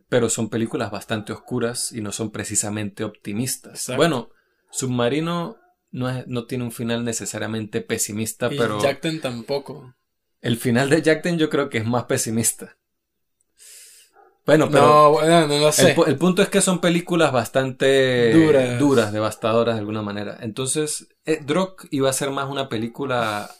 [0.09, 3.89] pero son películas bastante oscuras y no son precisamente optimistas.
[3.95, 4.29] Bueno,
[4.71, 5.57] Submarino
[5.91, 8.81] no, es, no tiene un final necesariamente pesimista, y pero...
[8.81, 9.95] Jackton tampoco.
[10.41, 12.77] El final de Jackton yo creo que es más pesimista.
[14.45, 15.21] Bueno, pero.
[15.21, 15.95] No, no lo sé.
[16.07, 18.79] El, punto es que son películas bastante duras.
[18.79, 20.37] duras, devastadoras de alguna manera.
[20.39, 23.51] Entonces, eh, Drock iba a ser más una película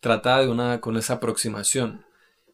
[0.00, 2.04] tratada de una, con esa aproximación.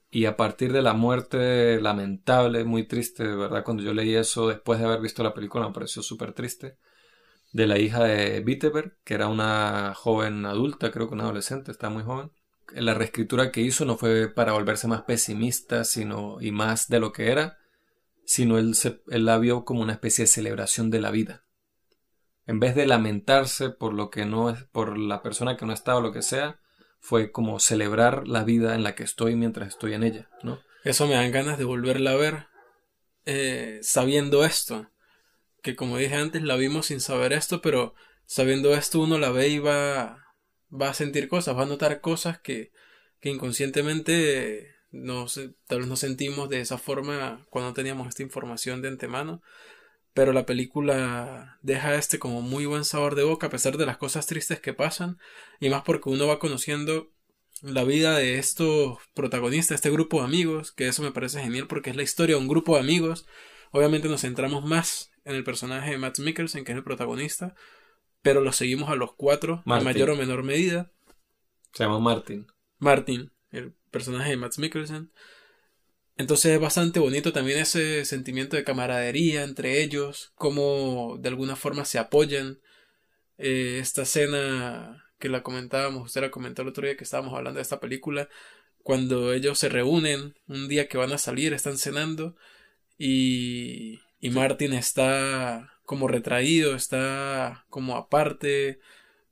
[0.09, 4.47] Y a partir de la muerte lamentable, muy triste, de verdad, cuando yo leí eso
[4.47, 6.77] después de haber visto la película, me pareció súper triste.
[7.53, 11.91] De la hija de Wittenberg, que era una joven adulta, creo que una adolescente, está
[11.91, 12.31] muy joven.
[12.73, 17.13] La reescritura que hizo no fue para volverse más pesimista, sino y más de lo
[17.13, 17.59] que era,
[18.25, 18.77] sino él,
[19.07, 21.43] la vio como una especie de celebración de la vida.
[22.47, 25.99] En vez de lamentarse por lo que no es, por la persona que no estaba
[25.99, 26.61] o lo que sea,
[27.01, 30.61] fue como celebrar la vida en la que estoy mientras estoy en ella, ¿no?
[30.85, 32.47] Eso me dan ganas de volverla a ver
[33.27, 34.89] eh, sabiendo esto.
[35.63, 37.95] Que como dije antes, la vimos sin saber esto, pero
[38.27, 40.27] sabiendo esto uno la ve y va,
[40.71, 42.73] va a sentir cosas, va a notar cosas que,
[43.21, 45.27] que inconscientemente no,
[45.67, 49.43] tal vez nos sentimos de esa forma cuando teníamos esta información de antemano,
[50.15, 53.99] pero la película deja este como muy buen sabor de boca a pesar de las
[53.99, 55.19] cosas tristes que pasan
[55.61, 57.13] y más porque uno va conociendo
[57.63, 61.91] la vida de estos protagonistas, este grupo de amigos, que eso me parece genial porque
[61.91, 63.27] es la historia de un grupo de amigos.
[63.71, 67.55] Obviamente nos centramos más en el personaje de Matt Mikkelsen, que es el protagonista,
[68.23, 70.91] pero lo seguimos a los cuatro en mayor o menor medida.
[71.73, 72.47] Se llama Martin.
[72.79, 75.11] Martin, el personaje de Matt Mikkelsen.
[76.17, 81.85] Entonces es bastante bonito también ese sentimiento de camaradería entre ellos, cómo de alguna forma
[81.85, 82.61] se apoyan.
[83.39, 87.57] Eh, esta escena que la comentábamos, usted la comentó el otro día que estábamos hablando
[87.57, 88.29] de esta película,
[88.83, 92.37] cuando ellos se reúnen un día que van a salir, están cenando
[92.99, 98.81] y, y Martin está como retraído, está como aparte,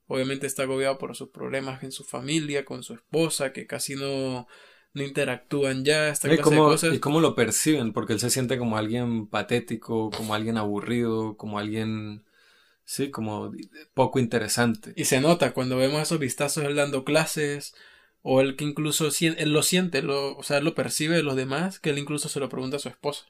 [0.09, 4.49] Obviamente está agobiado por sus problemas en su familia, con su esposa, que casi no,
[4.95, 7.93] no interactúan ya, esta ¿Y cómo, ¿Y cómo lo perciben?
[7.93, 12.25] Porque él se siente como alguien patético, como alguien aburrido, como alguien,
[12.85, 13.53] sí, como
[13.93, 14.95] poco interesante.
[14.97, 17.75] Y se nota cuando vemos esos vistazos él dando clases,
[18.23, 21.37] o él que incluso él lo siente, lo, o sea, él lo percibe de los
[21.37, 23.27] demás, que él incluso se lo pregunta a su esposa.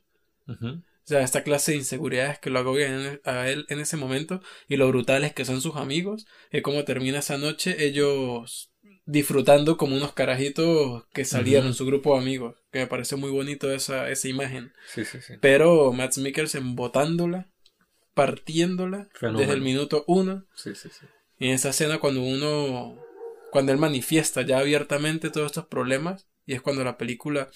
[1.09, 4.89] Sea, esta clase de inseguridades que lo agobian a él en ese momento y lo
[4.89, 8.73] brutales que son sus amigos, y cómo termina esa noche ellos
[9.07, 13.73] disfrutando como unos carajitos que salieron, su grupo de amigos, que me parece muy bonito
[13.73, 14.73] esa, esa imagen.
[14.87, 15.35] Sí, sí, sí.
[15.41, 17.51] Pero Matt Mikkelsen botándola,
[18.13, 20.45] partiéndola desde el minuto uno.
[20.55, 21.07] Sí, sí, sí.
[21.39, 23.03] Y en esa escena cuando uno,
[23.51, 27.49] cuando él manifiesta ya abiertamente todos estos problemas, y es cuando la película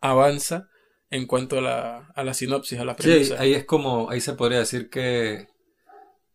[0.00, 0.70] avanza
[1.10, 3.36] en cuanto a la, a la sinopsis, a la premisa.
[3.36, 5.48] Sí, ahí es como, ahí se podría decir que,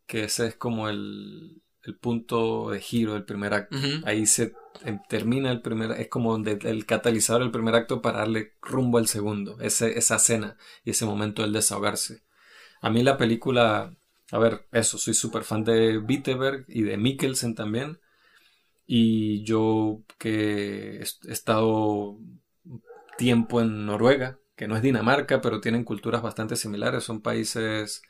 [0.06, 3.78] que ese es como el, el punto de giro del primer acto.
[4.06, 4.54] Ahí se
[4.84, 9.08] em, termina el primer, es como el catalizador del primer acto para darle rumbo al
[9.08, 12.24] segundo, ese, esa cena y ese momento del desahogarse.
[12.82, 13.96] A mí la película,
[14.32, 18.00] a ver, eso, soy súper fan de Wittenberg y de Mikkelsen también.
[18.88, 22.18] Y yo que he estado
[23.18, 27.04] tiempo en Noruega, que no es Dinamarca, pero tienen culturas bastante similares.
[27.04, 28.04] Son países,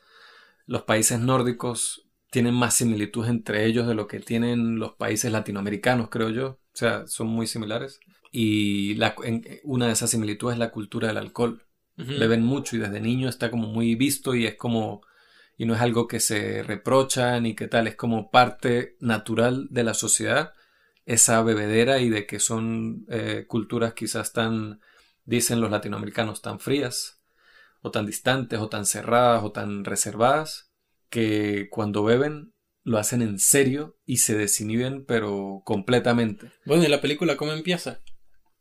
[0.66, 6.10] los países nórdicos tienen más similitud entre ellos de lo que tienen los países latinoamericanos,
[6.10, 6.46] creo yo.
[6.48, 8.00] O sea, son muy similares.
[8.30, 9.14] Y la,
[9.64, 11.64] una de esas similitudes es la cultura del alcohol.
[11.96, 15.00] Beben mucho y desde niño está como muy visto y es como
[15.56, 19.84] y no es algo que se reprocha ni que tal, es como parte natural de
[19.84, 20.52] la sociedad
[21.06, 24.80] esa bebedera y de que son eh, culturas quizás tan,
[25.24, 27.20] dicen los latinoamericanos, tan frías
[27.80, 30.72] o tan distantes o tan cerradas o tan reservadas
[31.10, 32.54] que cuando beben
[32.84, 36.50] lo hacen en serio y se desinhiben pero completamente.
[36.64, 38.00] Bueno, ¿y la película cómo empieza?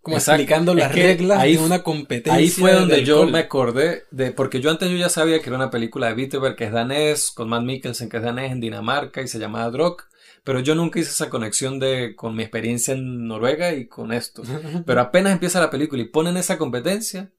[0.02, 2.34] Como explicando las reglas ahí, de una competencia.
[2.34, 4.32] Ahí fue donde yo me acordé de.
[4.32, 7.30] Porque yo antes yo ya sabía que era una película de Wittenberg que es danés,
[7.32, 10.04] con Matt Mikkelsen que es danés en Dinamarca y se llamaba Drog.
[10.44, 14.44] Pero yo nunca hice esa conexión de con mi experiencia en Noruega y con esto.
[14.86, 17.32] Pero apenas empieza la película y ponen esa competencia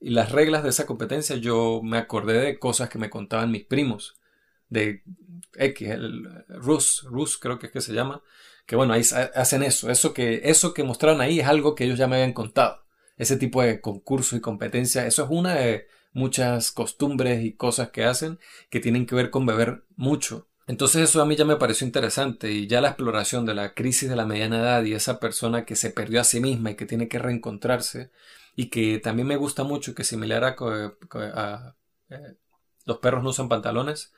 [0.00, 3.64] y las reglas de esa competencia, yo me acordé de cosas que me contaban mis
[3.64, 4.18] primos.
[4.68, 5.02] De
[5.54, 8.22] X, el Rus, Rus creo que es que se llama
[8.66, 9.02] que bueno, ahí
[9.34, 12.32] hacen eso, eso que, eso que mostraron ahí es algo que ellos ya me habían
[12.32, 12.84] contado.
[13.16, 18.04] Ese tipo de concurso y competencia, eso es una de muchas costumbres y cosas que
[18.04, 18.38] hacen
[18.68, 20.48] que tienen que ver con beber mucho.
[20.66, 24.08] Entonces eso a mí ya me pareció interesante y ya la exploración de la crisis
[24.08, 26.86] de la mediana edad y esa persona que se perdió a sí misma y que
[26.86, 28.10] tiene que reencontrarse
[28.56, 31.76] y que también me gusta mucho que similar a, a
[32.10, 32.36] eh,
[32.84, 34.12] Los perros no usan pantalones,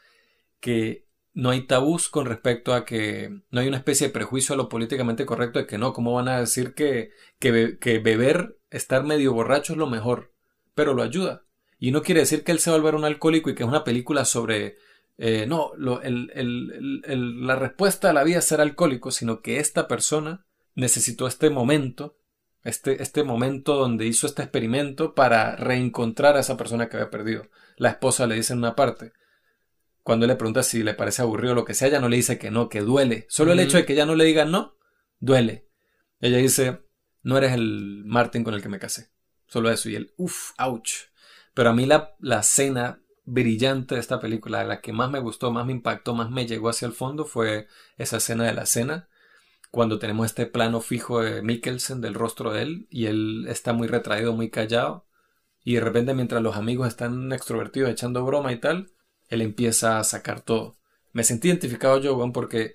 [0.60, 4.56] que no hay tabús con respecto a que no hay una especie de prejuicio a
[4.56, 9.32] lo políticamente correcto de que no, ¿cómo van a decir que, que, beber, estar medio
[9.32, 10.32] borracho es lo mejor?
[10.74, 11.44] Pero lo ayuda.
[11.78, 13.68] Y no quiere decir que él se va a volver un alcohólico y que es
[13.68, 14.76] una película sobre...
[15.20, 19.58] Eh, no, lo, el, el, la respuesta a la vida es ser alcohólico, sino que
[19.58, 20.46] esta persona
[20.76, 22.16] necesitó este momento,
[22.62, 27.48] este, este momento donde hizo este experimento para reencontrar a esa persona que había perdido.
[27.76, 29.12] La esposa le dice en una parte,
[30.04, 32.38] cuando le pregunta si le parece aburrido o lo que sea, ella no le dice
[32.38, 33.26] que no, que duele.
[33.28, 34.76] Solo el hecho de que ella no le diga no,
[35.18, 35.68] duele.
[36.20, 36.80] Ella dice,
[37.22, 39.10] no eres el Martin con el que me casé.
[39.48, 39.88] Solo eso.
[39.90, 40.92] Y el, uff, ouch.
[41.54, 45.52] Pero a mí la, la escena brillante de esta película, la que más me gustó,
[45.52, 47.68] más me impactó, más me llegó hacia el fondo, fue
[47.98, 49.08] esa escena de la cena,
[49.70, 53.86] cuando tenemos este plano fijo de Mikkelsen, del rostro de él, y él está muy
[53.86, 55.06] retraído, muy callado,
[55.62, 58.92] y de repente mientras los amigos están extrovertidos echando broma y tal,
[59.28, 60.78] él empieza a sacar todo.
[61.12, 62.74] Me sentí identificado yo, bueno, porque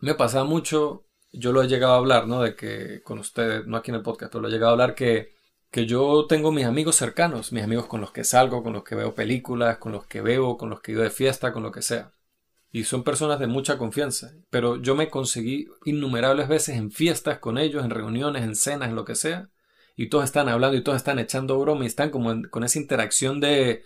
[0.00, 2.40] me pasaba mucho, yo lo he llegado a hablar, ¿no?
[2.40, 5.34] De que con ustedes, no aquí en el podcast, lo he llegado a hablar que,
[5.70, 8.96] que yo tengo mis amigos cercanos, mis amigos con los que salgo, con los que
[8.96, 11.82] veo películas, con los que veo, con los que ido de fiesta, con lo que
[11.82, 12.12] sea.
[12.72, 14.32] Y son personas de mucha confianza.
[14.50, 18.96] Pero yo me conseguí innumerables veces en fiestas con ellos, en reuniones, en cenas, en
[18.96, 19.48] lo que sea.
[19.96, 23.40] Y todos están hablando y todos están echando broma y están como con esa interacción
[23.40, 23.84] de,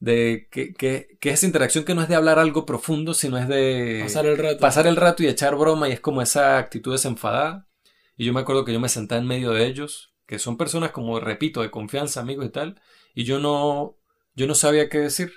[0.00, 3.48] de que, que, que, esa interacción que no es de hablar algo profundo, sino es
[3.48, 4.58] de pasar el rato.
[4.58, 7.68] pasar el rato y echar broma y es como esa actitud desenfadada.
[8.16, 10.92] Y yo me acuerdo que yo me sentaba en medio de ellos, que son personas
[10.92, 12.80] como, repito, de confianza, amigos y tal,
[13.16, 13.96] y yo no,
[14.36, 15.32] yo no sabía qué decir.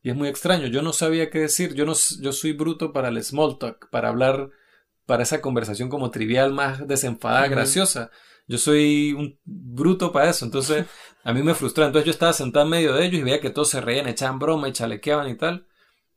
[0.00, 3.08] Y es muy extraño, yo no sabía qué decir, yo no, yo soy bruto para
[3.08, 4.48] el small talk, para hablar,
[5.04, 8.10] para esa conversación como trivial, más desenfadada, graciosa.
[8.46, 10.86] Yo soy un bruto para eso, entonces
[11.22, 11.84] a mí me frustró.
[11.84, 14.38] Entonces yo estaba sentado en medio de ellos y veía que todos se reían, echaban
[14.38, 15.66] broma y chalequeaban y tal.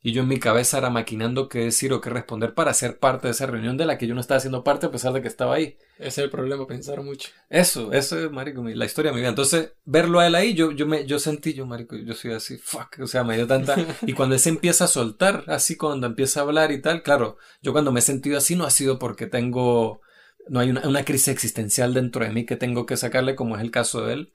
[0.06, 3.26] Y yo en mi cabeza era maquinando qué decir o qué responder para ser parte
[3.26, 5.28] de esa reunión de la que yo no estaba haciendo parte a pesar de que
[5.28, 5.78] estaba ahí.
[5.96, 7.30] Ese es el problema, pensar mucho.
[7.48, 9.30] Eso, eso es, marico, la historia de mi vida.
[9.30, 12.58] Entonces, verlo a él ahí, yo, yo, me, yo sentí, yo, marico, yo soy así,
[12.58, 13.76] fuck, o sea, me dio tanta...
[14.02, 17.38] y cuando él se empieza a soltar, así cuando empieza a hablar y tal, claro,
[17.62, 20.02] yo cuando me he sentido así no ha sido porque tengo
[20.48, 23.70] no hay una, crisis existencial dentro de mí que tengo que sacarle, como es el
[23.70, 24.32] caso de él,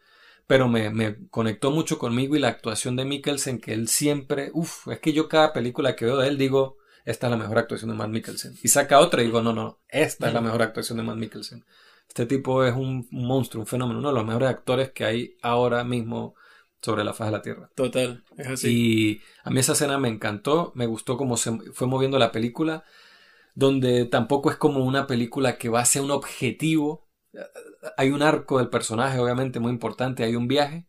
[0.49, 4.87] pero me, me conectó mucho conmigo y la actuación de Mikkelsen, que él siempre, uff,
[4.87, 7.91] es que yo cada película que veo de él digo, esta es la mejor actuación
[7.91, 8.55] de Matt Mikkelsen.
[8.63, 11.63] Y saca otra y digo, no, no, esta es la mejor actuación de Matt Mikkelsen.
[12.07, 15.83] Este tipo es un, monstruo, un fenómeno, uno de los mejores actores que hay ahora
[15.83, 16.33] mismo
[16.81, 17.69] sobre la faz de la Tierra.
[17.75, 18.69] Total, es así.
[18.71, 22.83] Y a mí esa escena me encantó, me gustó cómo se fue moviendo la película
[23.53, 27.09] donde tampoco es como una película que va hacia un objetivo.
[27.97, 30.86] Hay un arco del personaje, obviamente, muy importante, hay un viaje,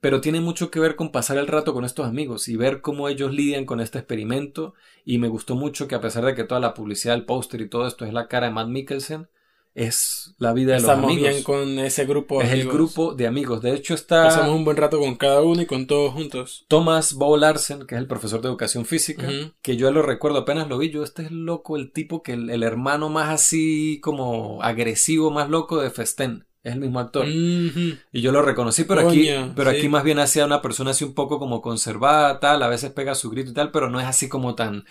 [0.00, 3.08] pero tiene mucho que ver con pasar el rato con estos amigos y ver cómo
[3.08, 4.74] ellos lidian con este experimento.
[5.04, 7.68] Y me gustó mucho que a pesar de que toda la publicidad, el póster y
[7.68, 9.28] todo esto es la cara de Matt Mikkelsen,
[9.74, 11.28] es la vida de los amigos.
[11.28, 12.40] bien con ese grupo.
[12.40, 13.60] Es el grupo de amigos.
[13.60, 14.24] De hecho está...
[14.24, 16.64] Pasamos un buen rato con cada uno y con todos juntos.
[16.68, 19.28] Thomas Bo Larsen, que es el profesor de educación física,
[19.62, 22.62] que yo lo recuerdo, apenas lo vi, yo este es loco, el tipo que el,
[22.62, 26.46] hermano más así como agresivo, más loco de Festen.
[26.62, 27.26] Es el mismo actor.
[27.28, 31.14] Y yo lo reconocí, pero aquí, pero aquí más bien hacía una persona así un
[31.14, 34.28] poco como conservada, tal, a veces pega su grito y tal, pero no es así
[34.28, 34.84] como tan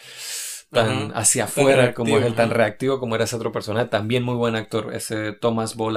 [0.73, 3.87] tan hacia afuera como es el tan reactivo como era ese otro personaje.
[3.87, 5.91] También muy buen actor, ese Thomas Bo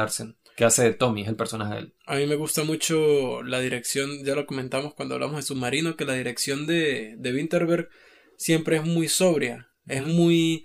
[0.57, 1.95] que hace de Tommy, es el personaje de él.
[2.07, 6.07] A mí me gusta mucho la dirección, ya lo comentamos cuando hablamos de Submarino, que
[6.07, 7.91] la dirección de, de Winterberg
[8.39, 10.65] siempre es muy sobria, es muy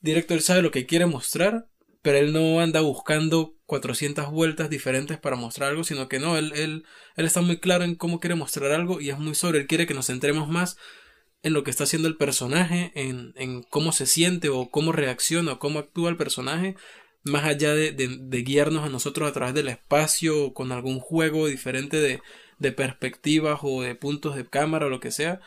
[0.00, 1.68] directo, él sabe lo que quiere mostrar,
[2.02, 6.52] pero él no anda buscando 400 vueltas diferentes para mostrar algo, sino que no, él,
[6.56, 6.84] él,
[7.16, 9.86] él está muy claro en cómo quiere mostrar algo y es muy sobre, él quiere
[9.86, 10.76] que nos centremos más
[11.44, 15.52] en lo que está haciendo el personaje, en, en cómo se siente o cómo reacciona
[15.52, 16.74] o cómo actúa el personaje,
[17.22, 21.46] más allá de, de, guiarnos a nosotros a través del espacio o con algún juego
[21.46, 22.20] diferente de,
[22.58, 25.40] de perspectivas o de puntos de cámara o lo que sea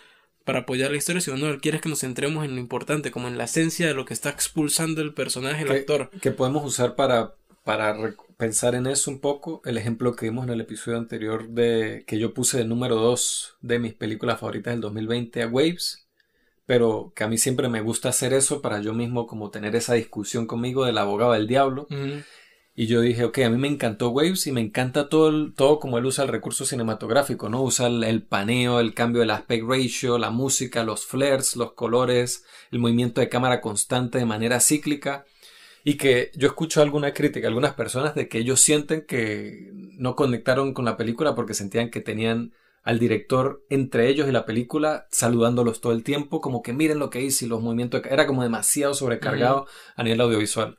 [0.45, 3.27] para apoyar la historia, sino no, él quiere que nos centremos en lo importante, como
[3.27, 6.09] en la esencia de lo que está expulsando el personaje, el actor.
[6.21, 7.33] Que podemos usar para,
[7.65, 7.93] para
[8.37, 12.19] pensar en eso un poco, el ejemplo que vimos en el episodio anterior de que
[12.19, 16.07] yo puse de número 2 de mis películas favoritas del 2020 a Waves
[16.67, 19.93] pero que a mí siempre me gusta hacer eso para yo mismo como tener esa
[19.93, 21.87] discusión conmigo del abogado del diablo.
[22.75, 25.97] Y yo dije, ok, a mí me encantó Waves y me encanta todo, todo como
[25.97, 27.63] él usa el recurso cinematográfico, ¿no?
[27.63, 32.79] Usa el, paneo, el cambio del aspect ratio, la música, los flares, los colores, el
[32.79, 35.25] movimiento de cámara constante de manera cíclica.
[35.87, 40.73] Y que yo escucho alguna crítica, algunas personas de que ellos sienten que no conectaron
[40.73, 42.51] con la película porque sentían que tenían
[42.83, 47.09] al director entre ellos y la película saludándolos todo el tiempo, como que miren lo
[47.09, 49.65] que hice y los movimientos, era como demasiado sobrecargado
[49.95, 50.77] a nivel audiovisual.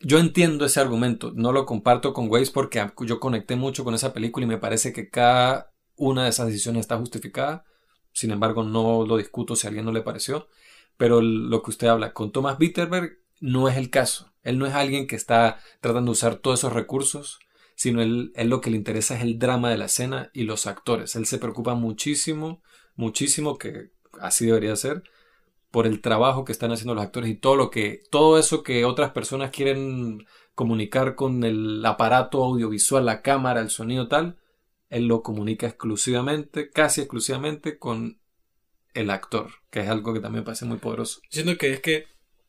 [0.00, 4.14] Yo entiendo ese argumento, no lo comparto con Waze porque yo conecté mucho con esa
[4.14, 7.66] película y me parece que cada una de esas decisiones está justificada.
[8.12, 10.48] Sin embargo, no lo discuto si a alguien no le pareció.
[10.96, 14.32] Pero lo que usted habla con Thomas Bitterberg no es el caso.
[14.42, 17.40] Él no es alguien que está tratando de usar todos esos recursos
[17.76, 21.14] sino él, lo que le interesa es el drama de la escena y los actores.
[21.14, 22.62] Él se preocupa muchísimo,
[22.96, 25.04] muchísimo, que así debería ser,
[25.70, 28.86] por el trabajo que están haciendo los actores y todo lo que, todo eso que
[28.86, 34.38] otras personas quieren comunicar con el aparato audiovisual, la cámara, el sonido tal,
[34.88, 38.20] él lo comunica exclusivamente, casi exclusivamente con
[38.94, 41.20] el actor, que es algo que también parece muy poderoso.
[41.28, 42.06] Siento que es que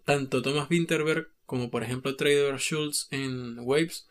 [0.08, 4.08] tanto Thomas Winterberg como por ejemplo Trader Schultz en Waves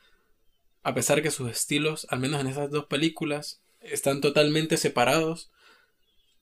[0.87, 5.51] a pesar que sus estilos, al menos en esas dos películas, están totalmente separados,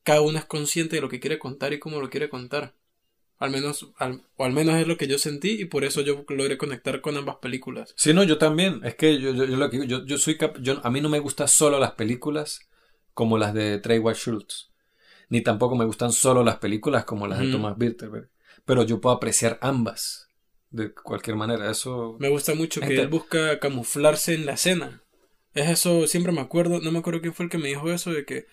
[0.03, 2.75] cada uno es consciente de lo que quiere contar y cómo lo quiere contar.
[3.39, 3.85] Al menos,
[4.37, 7.17] o al menos es lo que yo sentí y por eso yo logré conectar con
[7.17, 7.95] ambas películas.
[7.97, 8.83] Sí, no, yo también.
[8.85, 11.93] Es que yo, yo, yo, yo soy yo, a mí no me gustan solo las
[11.93, 12.69] películas
[13.15, 14.69] como las de Trey Schultz.
[15.31, 18.29] Ni tampoco me gustan solo las películas como las de Thomas Bilderberg.
[18.65, 20.29] Pero yo puedo apreciar ambas
[20.71, 21.71] de cualquier manera.
[21.71, 22.17] Eso.
[22.19, 25.03] Me gusta mucho que él busca camuflarse en la escena.
[25.53, 28.13] Es eso, siempre me acuerdo, no me acuerdo quién fue el que me dijo eso,
[28.13, 28.47] de que,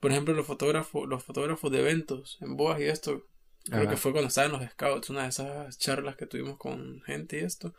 [0.00, 3.26] por ejemplo, los fotógrafos, los fotógrafos de eventos, en Boas y esto,
[3.64, 7.02] creo que fue cuando estaba en los scouts, una de esas charlas que tuvimos con
[7.02, 7.74] gente y esto,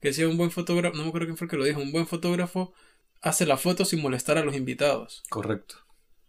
[0.00, 1.92] que decía un buen fotógrafo, no me acuerdo quién fue el que lo dijo, un
[1.92, 2.74] buen fotógrafo
[3.20, 5.22] hace la foto sin molestar a los invitados.
[5.30, 5.76] Correcto.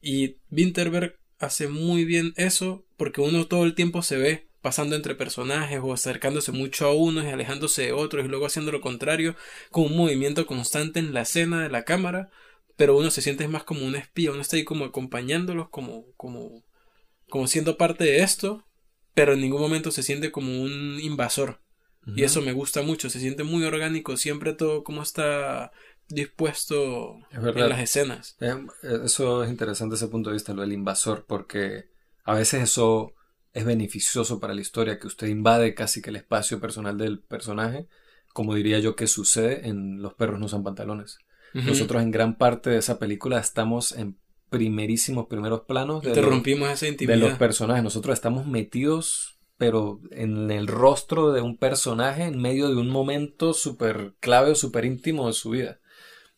[0.02, 5.14] Y Winterberg hace muy bien eso porque uno todo el tiempo se ve pasando entre
[5.14, 9.36] personajes o acercándose mucho a unos y alejándose de otros y luego haciendo lo contrario,
[9.70, 12.32] con un movimiento constante en la escena de la cámara,
[12.76, 16.64] pero uno se siente más como un espía, uno está ahí como acompañándolos, como, como,
[17.30, 18.66] como siendo parte de esto,
[19.14, 21.62] pero en ningún momento se siente como un invasor.
[22.16, 25.72] Y eso me gusta mucho, se siente muy orgánico, siempre todo como está
[26.08, 28.36] dispuesto en las escenas.
[28.82, 31.86] Eso es interesante ese punto de vista, lo del invasor, porque
[32.24, 33.14] a veces eso
[33.56, 37.88] es beneficioso para la historia, que usted invade casi que el espacio personal del personaje,
[38.34, 41.18] como diría yo que sucede en Los perros no usan pantalones.
[41.54, 44.18] Nosotros en gran parte de esa película estamos en
[44.50, 47.18] primerísimos primeros planos de, Interrumpimos esa intimidad.
[47.18, 47.82] de los personajes.
[47.82, 53.54] Nosotros estamos metidos, pero en el rostro de un personaje en medio de un momento
[53.54, 55.80] súper clave o súper íntimo de su vida.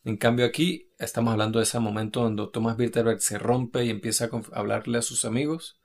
[0.04, 4.26] En cambio aquí estamos hablando de ese momento donde Thomas Bitterberg se rompe y empieza
[4.26, 5.77] a hablarle a sus amigos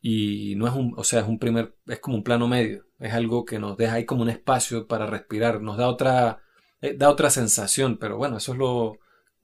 [0.00, 3.12] y no es un, o sea, es un primer, es como un plano medio, es
[3.12, 6.42] algo que nos deja ahí como un espacio para respirar, nos da otra,
[6.80, 8.98] eh, da otra sensación, pero bueno, eso es lo,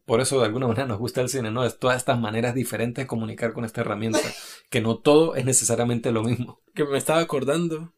[0.05, 1.65] por eso de alguna manera nos gusta el cine, ¿no?
[1.65, 4.21] Es todas estas maneras diferentes de comunicar con esta herramienta,
[4.71, 6.63] que no todo es necesariamente lo mismo.
[6.75, 7.95] Que me estaba acordando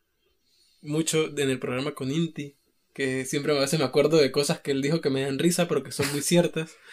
[0.82, 2.56] mucho en el programa con Inti,
[2.94, 5.68] que siempre a veces me acuerdo de cosas que él dijo que me dan risa,
[5.68, 6.76] pero que son muy ciertas.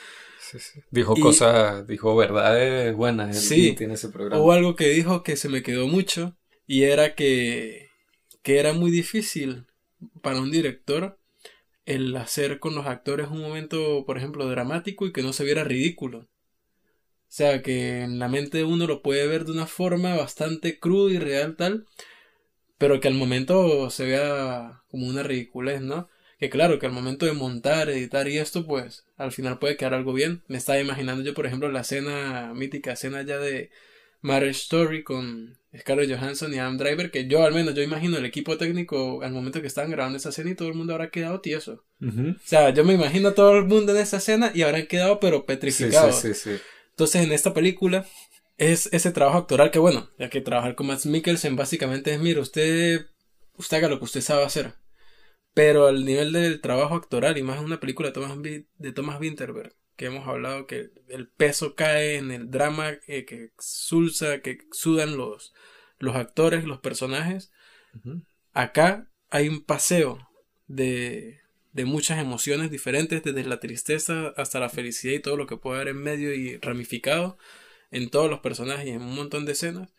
[0.92, 3.40] Dijo cosas, dijo verdades buenas.
[3.40, 4.42] sí, tiene ese programa.
[4.42, 6.36] Hubo algo que dijo que se me quedó mucho
[6.68, 7.90] y era que,
[8.42, 9.68] que era muy difícil
[10.22, 11.20] para un director
[11.86, 15.64] el hacer con los actores un momento, por ejemplo, dramático y que no se viera
[15.64, 16.20] ridículo.
[16.20, 20.80] O sea, que en la mente de uno lo puede ver de una forma bastante
[20.80, 21.86] cruda y real tal,
[22.78, 26.10] pero que al momento se vea como una ridiculez, ¿no?
[26.44, 29.94] Que claro, que al momento de montar, editar y esto, pues al final puede quedar
[29.94, 30.44] algo bien.
[30.50, 33.72] Me estaba imaginando yo, por ejemplo, la escena mítica, escena ya de
[34.20, 38.26] Marriage Story con Scarlett Johansson y Adam Driver, que yo al menos, yo imagino el
[38.26, 41.40] equipo técnico al momento que estaban grabando esa escena y todo el mundo habrá quedado
[41.40, 41.86] tieso.
[42.02, 45.22] O sea, yo me imagino a todo el mundo en esa escena y habrán quedado
[45.22, 46.20] pero petrificados.
[46.20, 48.06] Sí, sí, sí, Entonces en esta película
[48.58, 52.42] es ese trabajo actoral que bueno, ya que trabajar con Matt Mikkelsen básicamente es, mira,
[52.42, 53.06] usted,
[53.56, 54.74] usted haga lo que usted sabe hacer.
[55.54, 59.20] Pero al nivel del trabajo actoral, y más en una película de Thomas, de Thomas
[59.20, 64.58] Winterberg, que hemos hablado que el peso cae en el drama eh, que exulsa, que
[64.72, 65.54] sudan los,
[66.00, 67.52] los actores, los personajes.
[68.54, 70.28] Acá hay un paseo
[70.68, 71.42] de,
[71.74, 75.78] de muchas emociones diferentes, desde la tristeza hasta la felicidad y todo lo que puede
[75.78, 77.38] haber en medio y ramificado
[77.92, 79.94] en todos los personajes y en un montón de escenas.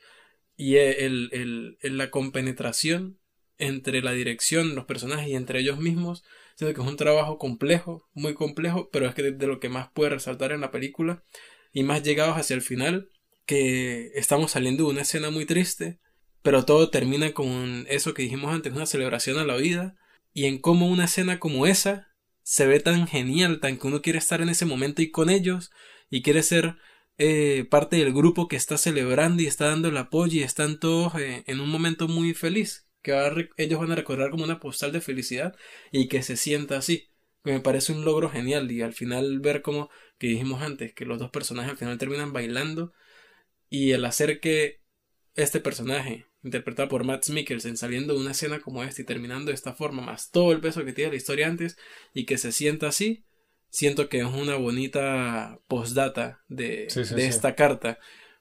[0.56, 3.18] Y el, el, el, la compenetración
[3.58, 6.24] entre la dirección, los personajes y entre ellos mismos
[6.56, 9.88] Siento que es un trabajo complejo, muy complejo, pero es que de, lo que más
[9.92, 11.24] puede resaltar en la película
[11.72, 13.10] y más llegados hacia el final,
[13.44, 15.98] que estamos saliendo de una escena muy triste,
[16.42, 19.96] pero todo termina con eso que dijimos antes, una celebración a la vida,
[20.32, 22.08] y en cómo una escena como esa
[22.42, 25.72] se ve tan genial, tan que uno quiere estar en ese momento y con ellos,
[26.08, 26.76] y quiere ser
[27.18, 31.14] eh, parte del grupo que está celebrando y está dando el apoyo y están todos
[31.16, 35.02] eh, en un momento muy feliz que ellos van a recordar como una postal de
[35.02, 35.54] felicidad
[35.92, 37.10] y que se sienta así.
[37.44, 41.04] Que me parece un logro genial y al final ver como que dijimos antes, que
[41.04, 42.94] los dos personajes al final terminan bailando
[43.68, 44.80] y el hacer que
[45.34, 49.54] este personaje, interpretado por Matt Mikkelsen, saliendo de una escena como esta y terminando de
[49.54, 51.76] esta forma, más todo el peso que tiene la historia antes
[52.14, 53.26] y que se sienta así,
[53.68, 57.98] siento que es una bonita postdata de, de esta carta,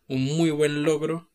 [0.08, 1.32] un muy buen logro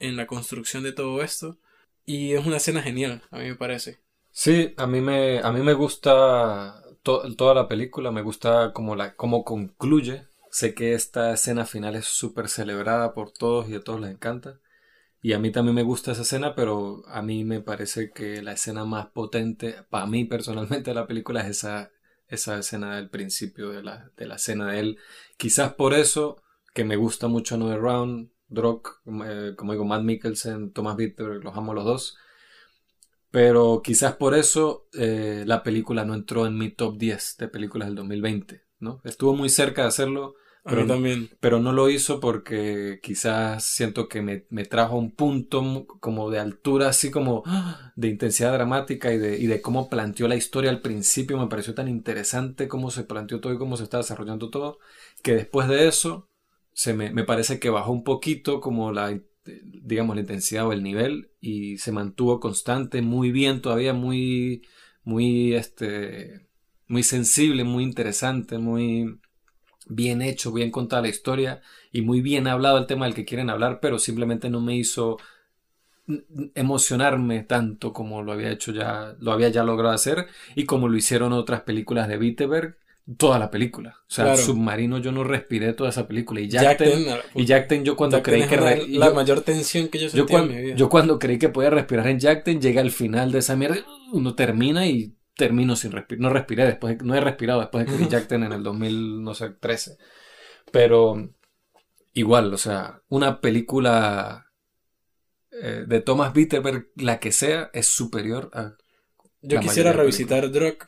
[0.00, 1.60] en la construcción de todo esto
[2.06, 4.00] y es una escena genial, a mí me parece.
[4.30, 9.14] Sí, a mí me, a mí me gusta toda la película, me gusta como la,
[9.14, 10.26] cómo concluye.
[10.50, 14.60] Sé que esta escena final es súper celebrada por todos y a todos les encanta.
[15.20, 18.52] Y a mí también me gusta esa escena, pero a mí me parece que la
[18.52, 21.90] escena más potente, para mí personalmente de la película, es esa,
[22.28, 24.98] esa escena del principio de la, de la escena de él.
[25.36, 26.42] Quizás por eso
[26.74, 31.56] que me gusta mucho No Round, Drock, eh, como digo, Matt Mikkelsen, Thomas Bitter, los
[31.56, 32.16] amo los dos.
[33.30, 37.88] Pero quizás por eso eh, la película no entró en mi top 10 de películas
[37.88, 39.00] del 2020, ¿no?
[39.02, 41.28] Estuvo muy cerca de hacerlo, pero, también.
[41.40, 46.38] pero no lo hizo porque quizás siento que me, me, trajo un punto como de
[46.38, 47.42] altura, así como
[47.96, 51.36] de intensidad dramática y de, y de cómo planteó la historia al principio.
[51.36, 54.78] Me pareció tan interesante cómo se planteó todo y cómo se está desarrollando todo,
[55.22, 56.30] que después de eso
[56.74, 59.18] se me, me, parece que bajó un poquito como la,
[59.62, 64.62] digamos, la intensidad o el nivel y se mantuvo constante, muy bien todavía, muy,
[65.04, 66.48] muy, este,
[66.88, 69.20] muy sensible, muy interesante, muy
[69.86, 73.50] bien hecho, bien contada la historia y muy bien hablado el tema del que quieren
[73.50, 75.18] hablar, pero simplemente no me hizo
[76.54, 80.96] emocionarme tanto como lo había hecho ya, lo había ya logrado hacer y como lo
[80.96, 82.78] hicieron otras películas de Wittenberg
[83.18, 83.98] toda la película.
[84.08, 86.40] O sea, Submarino yo no respiré toda esa película.
[86.40, 88.56] Y Jackten, y Jackten yo cuando creí que...
[88.88, 90.74] La, mayor tensión que yo sentí yo, en mi vida.
[90.76, 94.34] Yo cuando creí que podía respirar en Jackten, llega al final de esa mierda, uno
[94.34, 96.22] termina y termino sin respirar.
[96.22, 99.98] No respiré después, no he respirado después de que vi Jackten en el 2013.
[100.72, 101.30] Pero
[102.14, 104.50] igual, o sea, una película
[105.50, 108.76] eh, de Thomas Wittenberg, la que sea, es superior a...
[109.42, 110.78] Yo quisiera revisitar Drog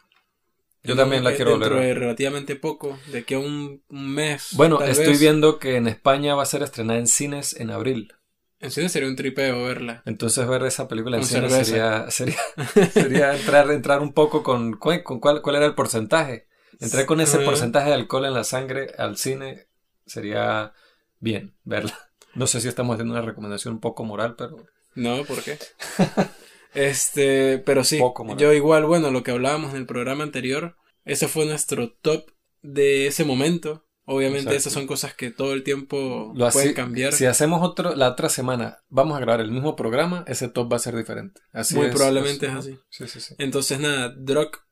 [0.87, 4.49] yo también la quiero dentro de relativamente poco, de que un, mes.
[4.53, 8.13] Bueno, estoy viendo que en España va a ser estrenada en cines en abril.
[8.59, 10.03] En cines sería un tripeo verla.
[10.07, 12.39] Entonces ver esa película en cines sería, sería,
[12.93, 16.47] sería entrar, entrar un poco con, con cuál, cuál era el porcentaje.
[16.81, 19.67] Entrar con ese porcentaje de alcohol en la sangre al cine
[20.05, 20.73] sería
[21.21, 21.99] bien verla.
[22.35, 24.67] No sé si estamos haciendo una recomendación un poco moral, pero...
[24.95, 25.59] No, ¿por qué?
[26.77, 27.99] Este, pero sí,
[28.37, 32.31] yo igual, bueno, lo que hablábamos en el programa anterior, ese fue nuestro top
[32.63, 33.85] de ese momento.
[34.09, 37.13] Obviamente esas son cosas que todo el tiempo pueden cambiar.
[37.13, 40.77] Si hacemos otro, la otra semana, vamos a grabar el mismo programa, ese top va
[40.77, 41.41] a ser diferente.
[41.53, 42.79] Así Muy probablemente es así.
[42.89, 43.35] Sí, sí, sí.
[43.39, 44.65] Entonces nada, Drock,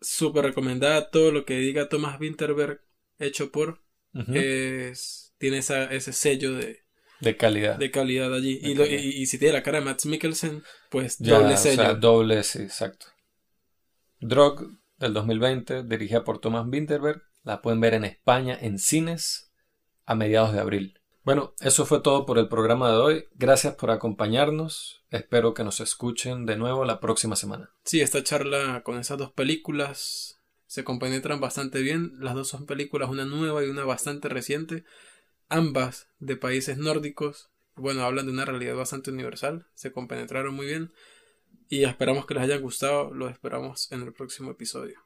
[0.00, 1.10] súper recomendada.
[1.10, 2.80] Todo lo que diga Thomas Winterberg,
[3.18, 3.80] hecho por,
[4.32, 6.83] es, tiene esa, ese sello de,
[7.24, 7.76] de calidad.
[7.76, 8.58] De calidad allí.
[8.62, 11.82] y, y, si tiene la cara de Matt Mikkelsen, pues doble sello.
[11.82, 13.06] O sea, doble, sí, exacto.
[14.20, 17.22] Drog del 2020, dirigida por Thomas Winterberg.
[17.42, 19.52] La pueden ver en España en cines
[20.06, 21.00] a mediados de abril.
[21.24, 23.24] Bueno, eso fue todo por el programa de hoy.
[23.34, 25.02] Gracias por acompañarnos.
[25.10, 27.70] Espero que nos escuchen de nuevo la próxima semana.
[27.84, 32.12] Sí, esta charla con esas dos películas se compenetran bastante bien.
[32.18, 34.84] Las dos son películas, una nueva y una bastante reciente,
[35.54, 37.50] ambas de países nórdicos.
[37.76, 40.92] Bueno, hablan de una realidad bastante universal, se compenetraron muy bien
[41.68, 43.12] y esperamos que les haya gustado.
[43.14, 45.00] Lo esperamos en el próximo episodio.